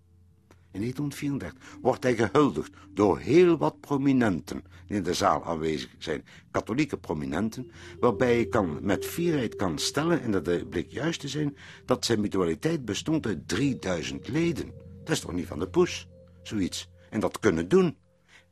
in 0.73 0.79
1934 0.79 1.79
wordt 1.81 2.03
hij 2.03 2.15
gehuldigd 2.15 2.71
door 2.93 3.19
heel 3.19 3.57
wat 3.57 3.79
prominenten 3.79 4.63
die 4.87 4.97
in 4.97 5.03
de 5.03 5.13
zaal 5.13 5.45
aanwezig 5.45 5.89
zijn, 5.97 6.25
katholieke 6.51 6.97
prominenten, 6.97 7.71
waarbij 7.99 8.37
je 8.37 8.45
kan, 8.45 8.77
met 8.81 9.05
fierheid 9.05 9.55
kan 9.55 9.77
stellen, 9.77 10.21
en 10.21 10.31
dat 10.31 10.69
bleek 10.69 10.91
juist 10.91 11.19
te 11.19 11.27
zijn, 11.27 11.57
dat 11.85 12.05
zijn 12.05 12.21
mutualiteit 12.21 12.85
bestond 12.85 13.25
uit 13.25 13.47
3000 13.47 14.27
leden. 14.27 14.82
Dat 15.03 15.09
is 15.09 15.19
toch 15.19 15.31
niet 15.31 15.47
van 15.47 15.59
de 15.59 15.69
poes, 15.69 16.07
zoiets. 16.43 16.89
En 17.09 17.19
dat 17.19 17.39
kunnen 17.39 17.67
doen. 17.67 17.97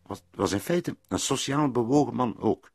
Was, 0.06 0.24
was 0.32 0.52
in 0.52 0.60
feite 0.60 0.98
een 1.08 1.20
sociaal 1.20 1.72
bewogen 1.72 2.16
man 2.16 2.40
ook. 2.40 2.72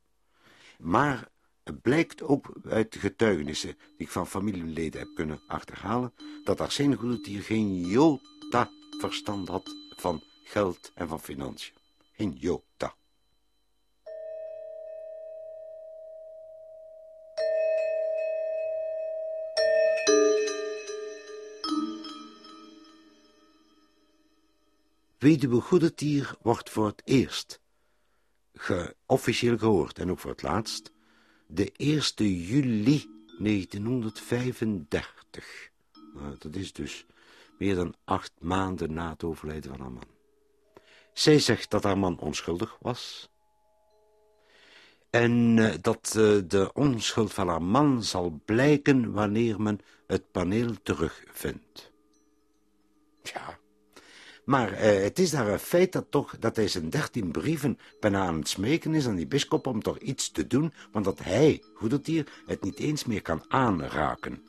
Maar 0.79 1.29
het 1.65 1.83
blijkt 1.83 2.23
ook 2.23 2.53
uit 2.69 2.97
getuigenissen 2.99 3.77
die 3.79 4.07
ik 4.07 4.09
van 4.09 4.27
familieleden 4.27 5.01
heb 5.01 5.15
kunnen 5.15 5.41
achterhalen, 5.47 6.15
dat 6.45 6.61
Arsène 6.61 6.97
Goedertier 6.97 7.43
geen 7.43 7.81
jota 7.81 8.71
verstand 8.99 9.49
had 9.49 9.75
van 9.97 10.23
geld 10.45 10.93
en 10.95 11.09
van 11.09 11.21
financiën. 11.21 11.75
Geen 12.13 12.33
jota. 12.33 12.95
Weduwe 25.27 25.61
Goedetier 25.61 26.35
wordt 26.43 26.71
voor 26.71 26.87
het 26.87 27.03
eerst 27.05 27.61
officieel 29.07 29.59
gehoord 29.59 29.99
en 29.99 30.11
ook 30.11 30.19
voor 30.19 30.31
het 30.31 30.43
laatst 30.43 30.93
de 31.47 31.73
1 31.77 32.01
juli 32.41 33.11
1935. 33.39 35.71
Nou, 36.15 36.37
dat 36.39 36.55
is 36.55 36.73
dus 36.73 37.07
meer 37.59 37.75
dan 37.75 37.95
acht 38.05 38.33
maanden 38.39 38.93
na 38.93 39.11
het 39.11 39.25
overlijden 39.25 39.71
van 39.71 39.81
haar 39.81 39.93
man. 39.93 40.09
Zij 41.13 41.39
zegt 41.39 41.71
dat 41.71 41.83
haar 41.83 41.99
man 41.99 42.19
onschuldig 42.19 42.77
was. 42.81 43.31
En 45.11 45.57
uh, 45.57 45.75
dat 45.81 46.15
uh, 46.17 46.39
de 46.47 46.71
onschuld 46.73 47.33
van 47.33 47.49
haar 47.49 47.63
man 47.63 48.03
zal 48.03 48.41
blijken 48.45 49.13
wanneer 49.13 49.63
men 49.63 49.81
het 50.07 50.31
paneel 50.31 50.83
terugvindt. 50.83 51.93
Ja, 53.23 53.59
maar 54.47 54.73
uh, 54.73 55.03
het 55.03 55.19
is 55.19 55.31
daar 55.31 55.49
een 55.49 55.59
feit 55.59 55.93
dat, 55.93 56.07
toch, 56.11 56.39
dat 56.39 56.57
hij 56.57 56.69
zijn 56.69 56.91
dertien 56.91 57.31
brieven 57.31 57.79
bijna 58.01 58.27
aan 58.27 58.39
het 58.39 58.49
smeken 58.49 58.95
is 58.95 59.07
aan 59.07 59.17
die 59.17 59.27
bischop 59.27 59.67
om 59.67 59.83
toch 59.83 59.99
iets 59.99 60.31
te 60.31 60.47
doen, 60.47 60.73
want 60.93 61.05
dat 61.05 61.19
hij, 61.23 61.63
Goedertier, 61.75 62.27
het 62.47 62.63
niet 62.63 62.79
eens 62.79 63.05
meer 63.05 63.23
kan 63.23 63.45
aanraken. 63.49 64.43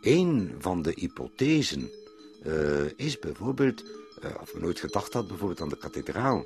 Een 0.00 0.54
van 0.58 0.82
de 0.82 0.92
hypothesen 0.96 1.90
uh, 2.46 2.90
is 2.96 3.18
bijvoorbeeld, 3.18 3.84
uh, 4.24 4.30
of 4.40 4.52
we 4.52 4.60
nooit 4.60 4.80
gedacht 4.80 5.12
had, 5.12 5.28
bijvoorbeeld 5.28 5.60
aan 5.60 5.68
de 5.68 5.78
kathedraal. 5.78 6.44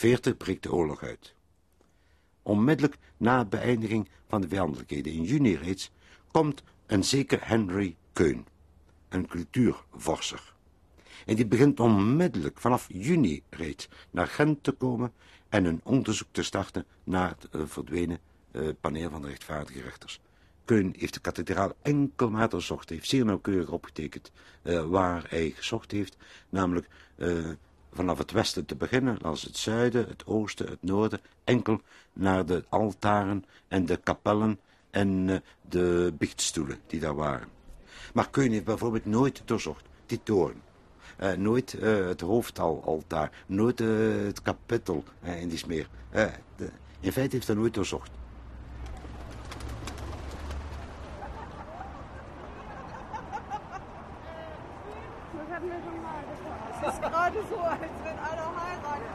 In 0.00 0.06
40 0.06 0.36
breekt 0.36 0.62
de 0.62 0.72
oorlog 0.72 1.02
uit. 1.02 1.34
Onmiddellijk 2.42 2.96
na 3.16 3.44
beëindiging 3.44 4.08
van 4.28 4.40
de 4.40 4.48
vijandelijkheden 4.48 5.12
in 5.12 5.22
juni 5.22 5.56
reeds 5.56 5.90
komt 6.30 6.62
een 6.86 7.04
zeker 7.04 7.48
Henry 7.48 7.96
Keun, 8.12 8.46
een 9.08 9.26
cultuurvorser. 9.26 10.54
En 11.26 11.36
die 11.36 11.46
begint 11.46 11.80
onmiddellijk 11.80 12.60
vanaf 12.60 12.86
juni 12.88 13.42
reeds 13.50 13.88
naar 14.10 14.26
Gent 14.26 14.62
te 14.62 14.72
komen 14.72 15.12
en 15.48 15.64
een 15.64 15.80
onderzoek 15.84 16.28
te 16.30 16.42
starten 16.42 16.86
naar 17.04 17.28
het 17.28 17.48
uh, 17.54 17.62
verdwenen 17.66 18.18
uh, 18.52 18.68
paneel 18.80 19.10
van 19.10 19.22
de 19.22 19.28
rechtvaardige 19.28 19.82
rechters. 19.82 20.20
Keun 20.64 20.94
heeft 20.98 21.14
de 21.14 21.20
kathedraal 21.20 21.72
enkel 21.82 22.48
doorzocht, 22.48 22.88
heeft 22.88 23.08
zeer 23.08 23.24
nauwkeurig 23.24 23.70
opgetekend 23.70 24.32
uh, 24.62 24.84
waar 24.84 25.24
hij 25.28 25.50
gezocht 25.50 25.90
heeft, 25.90 26.16
namelijk 26.48 26.88
vanaf 27.92 28.18
het 28.18 28.30
westen 28.30 28.66
te 28.66 28.74
beginnen, 28.74 29.18
als 29.22 29.42
het 29.42 29.56
zuiden, 29.56 30.06
het 30.08 30.26
oosten, 30.26 30.66
het 30.66 30.82
noorden, 30.82 31.20
enkel 31.44 31.80
naar 32.12 32.46
de 32.46 32.64
altaren 32.68 33.44
en 33.68 33.86
de 33.86 33.96
kapellen 33.96 34.58
en 34.90 35.42
de 35.68 36.14
biechtstoelen 36.18 36.78
die 36.86 37.00
daar 37.00 37.14
waren. 37.14 37.48
Maar 38.14 38.30
Keun 38.30 38.52
heeft 38.52 38.64
bijvoorbeeld 38.64 39.06
nooit 39.06 39.42
doorzocht 39.44 39.84
die 40.06 40.20
toren. 40.22 40.62
Uh, 41.20 41.32
nooit 41.32 41.72
uh, 41.72 42.06
het 42.06 42.20
hoofdaltaar, 42.20 43.30
nooit 43.46 43.78
het 43.78 44.42
kapittel 44.42 45.04
in 45.22 45.48
die 45.48 45.58
smeer. 45.58 45.88
De, 46.56 46.70
in 47.00 47.12
feite 47.12 47.34
heeft 47.34 47.46
hij 47.46 47.56
nooit 47.56 47.74
doorzocht. 47.74 48.10
Het 56.72 56.92
is 56.92 56.98
gerade 57.08 57.42
so, 57.48 57.56
als 57.56 57.78
wenn 58.02 58.18
einer 58.18 58.50
heiratet. 58.56 59.08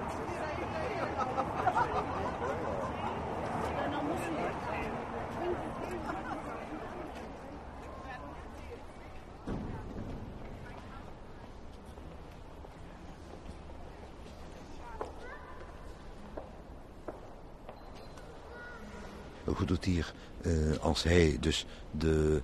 Goed 19.56 19.68
doet 19.68 19.86
hier, 19.86 20.14
uh, 20.42 20.78
als 20.78 20.95
hij 21.06 21.38
dus 21.39 21.65
de 21.91 22.41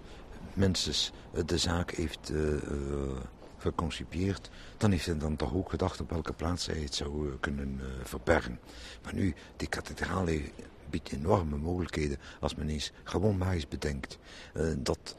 mensen 0.54 1.14
de 1.46 1.58
zaak 1.58 1.92
heeft 1.92 2.32
uh, 2.32 2.56
geconcipieerd, 3.58 4.50
dan 4.78 4.92
heeft 4.92 5.06
hij 5.06 5.18
dan 5.18 5.36
toch 5.36 5.54
ook 5.54 5.70
gedacht 5.70 6.02
op 6.02 6.10
welke 6.10 6.34
plaats 6.34 6.66
hij 6.66 6.80
het 6.80 6.96
zou 6.96 7.38
kunnen 7.40 7.80
verbergen. 8.04 8.60
Maar 9.04 9.14
nu, 9.14 9.34
die 9.58 9.68
kathedraal 9.68 10.26
biedt 10.90 11.12
enorme 11.12 11.58
mogelijkheden 11.58 12.18
als 12.40 12.56
men 12.56 12.70
eens 12.70 12.92
gewoon 13.04 13.38
maar 13.38 13.54
eens 13.54 13.68
bedenkt 13.68 14.18
dat 14.78 15.16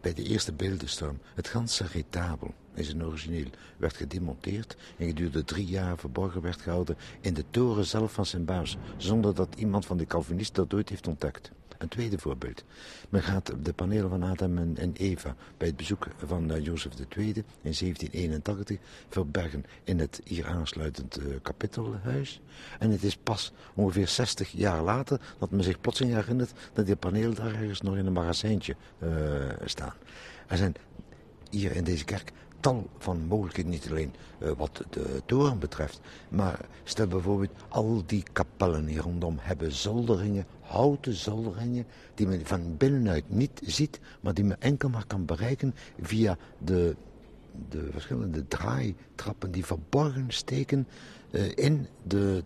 bij 0.00 0.14
de 0.14 0.22
eerste 0.22 0.52
beeldenstorm 0.52 1.20
het 1.34 1.48
ganse 1.48 1.86
retabel 1.86 2.54
in 2.74 2.84
zijn 2.84 3.04
origineel 3.04 3.46
werd 3.76 3.96
gedemonteerd 3.96 4.76
en 4.96 5.06
gedurende 5.06 5.44
drie 5.44 5.66
jaar 5.66 5.98
verborgen 5.98 6.40
werd 6.40 6.62
gehouden 6.62 6.96
in 7.20 7.34
de 7.34 7.44
toren 7.50 7.86
zelf 7.86 8.12
van 8.12 8.26
zijn 8.26 8.44
baas, 8.44 8.76
zonder 8.96 9.34
dat 9.34 9.54
iemand 9.56 9.86
van 9.86 9.96
de 9.96 10.06
Calvinisten 10.06 10.62
dat 10.62 10.74
ooit 10.74 10.88
heeft 10.88 11.06
ontdekt. 11.06 11.50
Een 11.78 11.88
tweede 11.88 12.18
voorbeeld. 12.18 12.64
Men 13.08 13.22
gaat 13.22 13.52
de 13.62 13.72
panelen 13.72 14.10
van 14.10 14.22
Adam 14.22 14.58
en 14.58 14.92
Eva 14.96 15.34
bij 15.56 15.68
het 15.68 15.76
bezoek 15.76 16.06
van 16.24 16.52
uh, 16.52 16.64
Jozef 16.64 16.92
II 17.16 17.26
in 17.26 17.44
1781 17.62 18.78
verbergen 19.08 19.64
in 19.84 19.98
het 19.98 20.20
hier 20.24 20.46
aansluitend 20.46 21.18
uh, 21.20 21.34
kapittelhuis. 21.42 22.40
En 22.78 22.90
het 22.90 23.02
is 23.02 23.16
pas 23.16 23.52
ongeveer 23.74 24.08
60 24.08 24.50
jaar 24.50 24.82
later 24.82 25.20
dat 25.38 25.50
men 25.50 25.64
zich 25.64 25.80
plotseling 25.80 26.14
herinnert 26.14 26.52
dat 26.72 26.86
die 26.86 26.96
panelen 26.96 27.34
daar 27.34 27.54
ergens 27.54 27.80
nog 27.80 27.96
in 27.96 28.06
een 28.06 28.12
magazijntje 28.12 28.76
uh, 28.98 29.10
staan. 29.64 29.94
Er 30.46 30.56
zijn 30.56 30.74
hier 31.50 31.76
in 31.76 31.84
deze 31.84 32.04
kerk 32.04 32.32
tal 32.64 32.86
van 32.98 33.26
mogelijkheden, 33.26 33.70
niet 33.70 33.88
alleen 33.90 34.14
uh, 34.42 34.50
wat 34.56 34.84
de 34.90 35.22
toren 35.26 35.58
betreft, 35.58 36.00
maar 36.28 36.60
stel 36.84 37.06
bijvoorbeeld 37.06 37.50
al 37.68 38.02
die 38.06 38.24
kapellen 38.32 38.86
hier 38.86 39.00
rondom 39.00 39.36
hebben 39.40 39.72
zolderingen, 39.72 40.46
houten 40.60 41.14
zolderingen, 41.14 41.86
die 42.14 42.26
men 42.26 42.46
van 42.46 42.76
binnenuit 42.76 43.24
niet 43.30 43.60
ziet, 43.64 44.00
maar 44.20 44.34
die 44.34 44.44
men 44.44 44.60
enkel 44.60 44.88
maar 44.88 45.06
kan 45.06 45.24
bereiken 45.24 45.74
via 46.00 46.36
de, 46.58 46.96
de 47.68 47.88
verschillende 47.92 48.48
draaitrappen 48.48 49.50
die 49.50 49.64
verborgen 49.64 50.26
steken 50.28 50.86
uh, 51.30 51.42
in 51.54 51.86
de, 52.02 52.44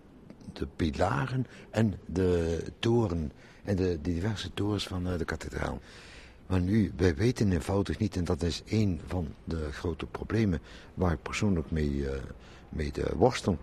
de 0.52 0.66
pilaren 0.76 1.46
en 1.70 1.94
de 2.06 2.62
toren 2.78 3.32
en 3.64 3.76
de, 3.76 3.98
diverse 4.02 4.54
torens 4.54 4.86
van 4.86 5.06
uh, 5.08 5.18
de 5.18 5.24
kathedraal. 5.24 5.80
Maar 6.48 6.60
nu, 6.60 6.92
wij 6.96 7.14
weten 7.14 7.52
eenvoudig 7.52 7.98
niet, 7.98 8.16
en 8.16 8.24
dat 8.24 8.42
is 8.42 8.62
een 8.66 9.00
van 9.06 9.34
de 9.44 9.72
grote 9.72 10.06
problemen 10.06 10.60
waar 10.94 11.12
ik 11.12 11.22
persoonlijk 11.22 11.70
mee, 11.70 11.90
uh, 11.90 12.10
mee 12.68 12.92
worstel, 13.16 13.58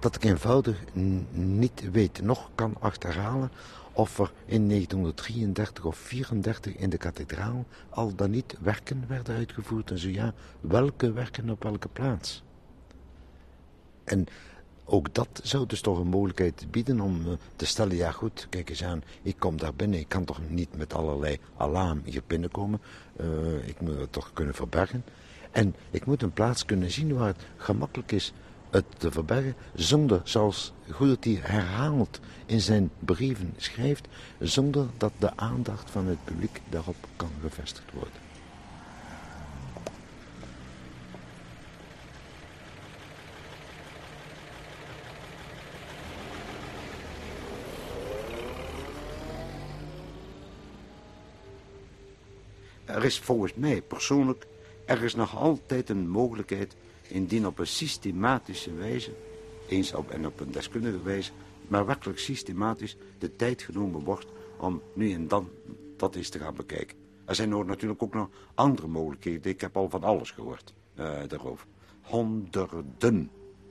dat 0.00 0.14
ik 0.14 0.24
eenvoudig 0.24 0.84
niet 1.32 1.90
weet, 1.92 2.22
nog 2.22 2.50
kan 2.54 2.74
achterhalen 2.80 3.50
of 3.92 4.18
er 4.18 4.32
in 4.46 4.68
1933 4.68 5.84
of 5.84 5.96
34 5.96 6.76
in 6.76 6.90
de 6.90 6.96
kathedraal 6.96 7.66
al 7.88 8.14
dan 8.14 8.30
niet 8.30 8.56
werken 8.60 9.04
werden 9.08 9.36
uitgevoerd 9.36 9.90
en 9.90 9.98
zo 9.98 10.08
ja, 10.08 10.34
welke 10.60 11.12
werken 11.12 11.50
op 11.50 11.62
welke 11.62 11.88
plaats. 11.88 12.42
En 14.04 14.26
ook 14.88 15.14
dat 15.14 15.40
zou 15.42 15.66
dus 15.66 15.80
toch 15.80 15.98
een 15.98 16.06
mogelijkheid 16.06 16.66
bieden 16.70 17.00
om 17.00 17.20
uh, 17.26 17.32
te 17.56 17.66
stellen, 17.66 17.96
ja 17.96 18.10
goed, 18.10 18.46
kijk 18.50 18.70
eens 18.70 18.84
aan, 18.84 19.02
ik 19.22 19.36
kom 19.38 19.56
daar 19.56 19.74
binnen, 19.74 19.98
ik 19.98 20.08
kan 20.08 20.24
toch 20.24 20.40
niet 20.48 20.76
met 20.76 20.94
allerlei 20.94 21.38
alarm 21.56 22.02
hier 22.04 22.22
binnenkomen, 22.26 22.80
uh, 23.20 23.68
ik 23.68 23.80
moet 23.80 23.98
het 23.98 24.12
toch 24.12 24.30
kunnen 24.32 24.54
verbergen. 24.54 25.04
En 25.50 25.74
ik 25.90 26.06
moet 26.06 26.22
een 26.22 26.32
plaats 26.32 26.64
kunnen 26.64 26.90
zien 26.90 27.14
waar 27.14 27.26
het 27.26 27.46
gemakkelijk 27.56 28.12
is 28.12 28.32
het 28.70 28.84
te 28.98 29.10
verbergen, 29.10 29.54
zonder, 29.74 30.20
zoals 30.24 30.72
Goederty 30.90 31.38
herhaald 31.40 32.20
in 32.46 32.60
zijn 32.60 32.90
brieven 32.98 33.54
schrijft, 33.56 34.08
zonder 34.38 34.86
dat 34.96 35.12
de 35.18 35.36
aandacht 35.36 35.90
van 35.90 36.06
het 36.06 36.24
publiek 36.24 36.60
daarop 36.68 36.96
kan 37.16 37.30
gevestigd 37.42 37.92
worden. 37.92 38.27
Er 52.98 53.04
is 53.04 53.18
volgens 53.18 53.54
mij 53.54 53.82
persoonlijk, 53.82 54.46
er 54.84 55.02
is 55.02 55.14
nog 55.14 55.36
altijd 55.36 55.88
een 55.88 56.08
mogelijkheid 56.08 56.76
indien 57.08 57.46
op 57.46 57.58
een 57.58 57.66
systematische 57.66 58.74
wijze, 58.74 59.10
eens 59.68 59.94
op 59.94 60.10
en 60.10 60.26
op 60.26 60.40
een 60.40 60.50
deskundige 60.50 61.02
wijze, 61.02 61.30
maar 61.68 61.86
werkelijk 61.86 62.18
systematisch 62.18 62.96
de 63.18 63.36
tijd 63.36 63.62
genomen 63.62 64.04
wordt 64.04 64.26
om 64.56 64.82
nu 64.92 65.12
en 65.12 65.28
dan 65.28 65.48
dat 65.96 66.14
eens 66.14 66.28
te 66.28 66.38
gaan 66.38 66.54
bekijken. 66.54 66.96
Er 67.24 67.34
zijn 67.34 67.66
natuurlijk 67.66 68.02
ook 68.02 68.14
nog 68.14 68.28
andere 68.54 68.86
mogelijkheden. 68.86 69.52
Ik 69.52 69.60
heb 69.60 69.76
al 69.76 69.90
van 69.90 70.04
alles 70.04 70.30
gehoord 70.30 70.74
uh, 70.94 71.18
daarover. 71.26 71.66
Honderden 72.02 73.30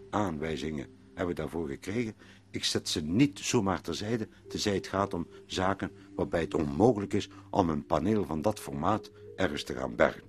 aanwijzingen 0.10 0.88
hebben 1.14 1.36
we 1.36 1.42
daarvoor 1.42 1.68
gekregen. 1.68 2.14
Ik 2.52 2.64
zet 2.64 2.90
ze 2.90 3.02
niet 3.02 3.40
zomaar 3.40 3.82
terzijde, 3.82 4.28
tenzij 4.48 4.74
het 4.74 4.88
gaat 4.88 5.14
om 5.14 5.28
zaken 5.46 5.92
waarbij 6.16 6.42
het 6.42 6.54
onmogelijk 6.54 7.14
is 7.14 7.30
om 7.50 7.70
een 7.70 7.86
paneel 7.86 8.26
van 8.26 8.42
dat 8.42 8.60
formaat 8.60 9.12
ergens 9.36 9.64
te 9.64 9.74
gaan 9.74 9.96
bergen. 9.96 10.24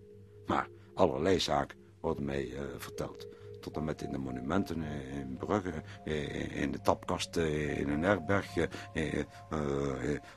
Maar 0.46 0.68
allerlei 0.94 1.40
zaken 1.40 1.78
worden 2.00 2.24
mij 2.24 2.46
uh, 2.46 2.60
verteld. 2.76 3.26
Tot 3.60 3.76
en 3.76 3.84
met 3.84 4.02
in 4.02 4.12
de 4.12 4.18
monumenten, 4.18 4.78
uh, 4.78 5.18
in 5.18 5.36
Brugge, 5.36 5.82
uh, 6.04 6.62
in 6.62 6.72
de 6.72 6.80
tapkasten, 6.80 7.76
in 7.76 7.88
een 7.88 8.02
herberg, 8.02 8.54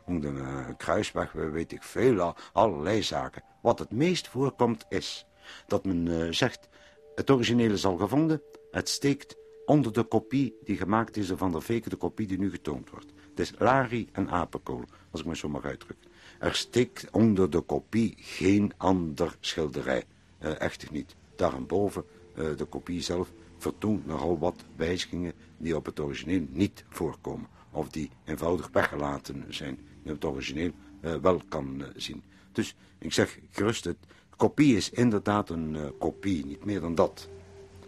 om 0.05 0.19
de 0.19 0.73
kruisweg, 0.77 1.31
weet 1.31 1.71
ik 1.71 1.83
veel, 1.83 2.35
allerlei 2.53 3.03
zaken. 3.03 3.43
Wat 3.61 3.79
het 3.79 3.91
meest 3.91 4.27
voorkomt 4.27 4.85
is 4.89 5.25
dat 5.67 5.85
men 5.85 6.35
zegt, 6.35 6.69
het 7.15 7.29
originele 7.29 7.73
is 7.73 7.85
al 7.85 7.97
gevonden, 7.97 8.41
het 8.71 8.89
steekt 8.89 9.35
onder 9.71 9.93
de 9.93 10.03
kopie 10.03 10.55
die 10.63 10.77
gemaakt 10.77 11.17
is 11.17 11.31
van 11.35 11.51
de 11.51 11.61
fake 11.61 11.89
de 11.89 11.95
kopie 11.95 12.27
die 12.27 12.37
nu 12.37 12.49
getoond 12.49 12.89
wordt. 12.89 13.13
Het 13.29 13.39
is 13.39 13.53
Lari 13.57 14.07
en 14.11 14.29
apenkool, 14.29 14.83
als 15.11 15.21
ik 15.21 15.27
me 15.27 15.35
zo 15.35 15.49
mag 15.49 15.65
uitdrukken. 15.65 16.09
Er 16.39 16.55
steekt 16.55 17.07
onder 17.11 17.49
de 17.49 17.61
kopie 17.61 18.13
geen 18.17 18.73
ander 18.77 19.35
schilderij. 19.39 20.03
Uh, 20.43 20.59
echt 20.59 20.91
niet. 20.91 21.15
Daarboven, 21.35 22.03
uh, 22.35 22.57
de 22.57 22.65
kopie 22.65 23.01
zelf, 23.01 23.31
vertoont 23.57 24.05
nogal 24.05 24.39
wat 24.39 24.63
wijzigingen 24.75 25.33
die 25.57 25.75
op 25.75 25.85
het 25.85 25.99
origineel 25.99 26.45
niet 26.49 26.83
voorkomen. 26.89 27.47
Of 27.71 27.89
die 27.89 28.09
eenvoudig 28.25 28.69
weggelaten 28.71 29.45
zijn, 29.49 29.79
die 30.03 30.11
het 30.11 30.25
origineel 30.25 30.71
uh, 31.01 31.15
wel 31.15 31.41
kan 31.49 31.83
zien. 31.95 32.23
Dus 32.51 32.75
ik 32.97 33.13
zeg 33.13 33.39
gerust, 33.51 33.83
het 33.83 33.97
kopie 34.35 34.75
is 34.75 34.89
inderdaad 34.89 35.49
een 35.49 35.93
kopie, 35.99 36.45
niet 36.45 36.65
meer 36.65 36.79
dan 36.79 36.95
dat 36.95 37.29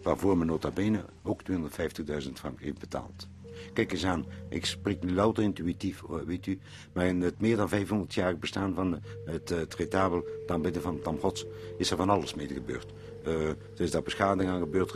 waarvoor 0.04 0.38
men 0.38 0.48
nota 0.48 0.72
bene 0.72 1.06
ook 1.24 1.42
250.000 1.52 2.32
frank 2.34 2.60
heeft 2.60 2.80
betaald. 2.80 3.28
Kijk 3.74 3.92
eens 3.92 4.06
aan, 4.06 4.26
ik 4.50 4.66
spreek 4.66 5.04
nu 5.04 5.14
louter 5.14 5.44
intuïtief, 5.44 6.02
weet 6.26 6.46
u. 6.46 6.60
Maar 6.94 7.06
in 7.06 7.22
het 7.22 7.42
meer 7.42 7.56
dan 7.56 7.70
500 7.70 8.14
jaar 8.14 8.38
bestaan 8.38 8.74
van 8.74 9.00
het, 9.26 9.50
het 9.50 9.76
retabel, 9.76 10.26
dan 10.46 10.62
bidden 10.62 10.82
van 10.82 11.18
Gods, 11.20 11.46
is 11.78 11.92
er 11.92 11.98
van 11.98 12.10
alles 12.10 12.34
mee 12.34 12.48
gebeurd. 12.48 12.94
Uh, 13.28 13.48
er 13.50 13.58
is 13.78 13.92
daar 13.92 14.02
beschadiging 14.04 14.54
aan 14.54 14.60
gebeurd, 14.60 14.92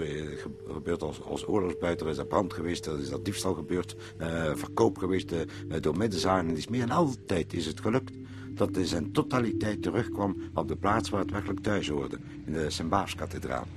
gebeurd 0.68 1.02
als, 1.02 1.22
als 1.22 1.48
oorlogsbuiter, 1.48 2.06
er 2.06 2.12
is 2.12 2.18
daar 2.18 2.26
brand 2.26 2.54
geweest, 2.54 2.86
er 2.86 3.00
is 3.00 3.10
daar 3.10 3.24
diefstal 3.24 3.54
gebeurd, 3.54 3.96
verkoop 4.56 4.98
geweest 4.98 5.34
door 5.80 5.98
middenzaken. 5.98 6.48
Het 6.48 6.58
is 6.58 6.68
meer 6.68 6.82
en 6.82 6.92
altijd 6.92 7.54
is 7.54 7.66
het 7.66 7.82
gelukt 7.82 8.14
dat 8.54 8.78
in 8.78 8.86
zijn 8.86 9.12
totaliteit 9.12 9.82
terugkwam 9.82 10.38
op 10.54 10.68
de 10.68 10.76
plaats 10.76 11.10
waar 11.10 11.22
het 11.22 11.32
werkelijk 11.32 11.60
thuis 11.60 11.90
hoorde, 11.90 12.18
in 12.46 12.54
de 12.54 12.70
Sint-Baafskathedraal. 12.70 13.68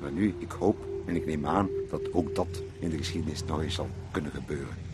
Maar 0.00 0.12
nu, 0.12 0.34
ik 0.38 0.50
hoop 0.50 0.76
en 1.06 1.16
ik 1.16 1.26
neem 1.26 1.46
aan 1.46 1.68
dat 1.90 2.12
ook 2.12 2.34
dat 2.34 2.62
in 2.78 2.90
de 2.90 2.96
geschiedenis 2.96 3.44
nog 3.44 3.62
eens 3.62 3.74
zal 3.74 3.88
kunnen 4.10 4.32
gebeuren. 4.32 4.87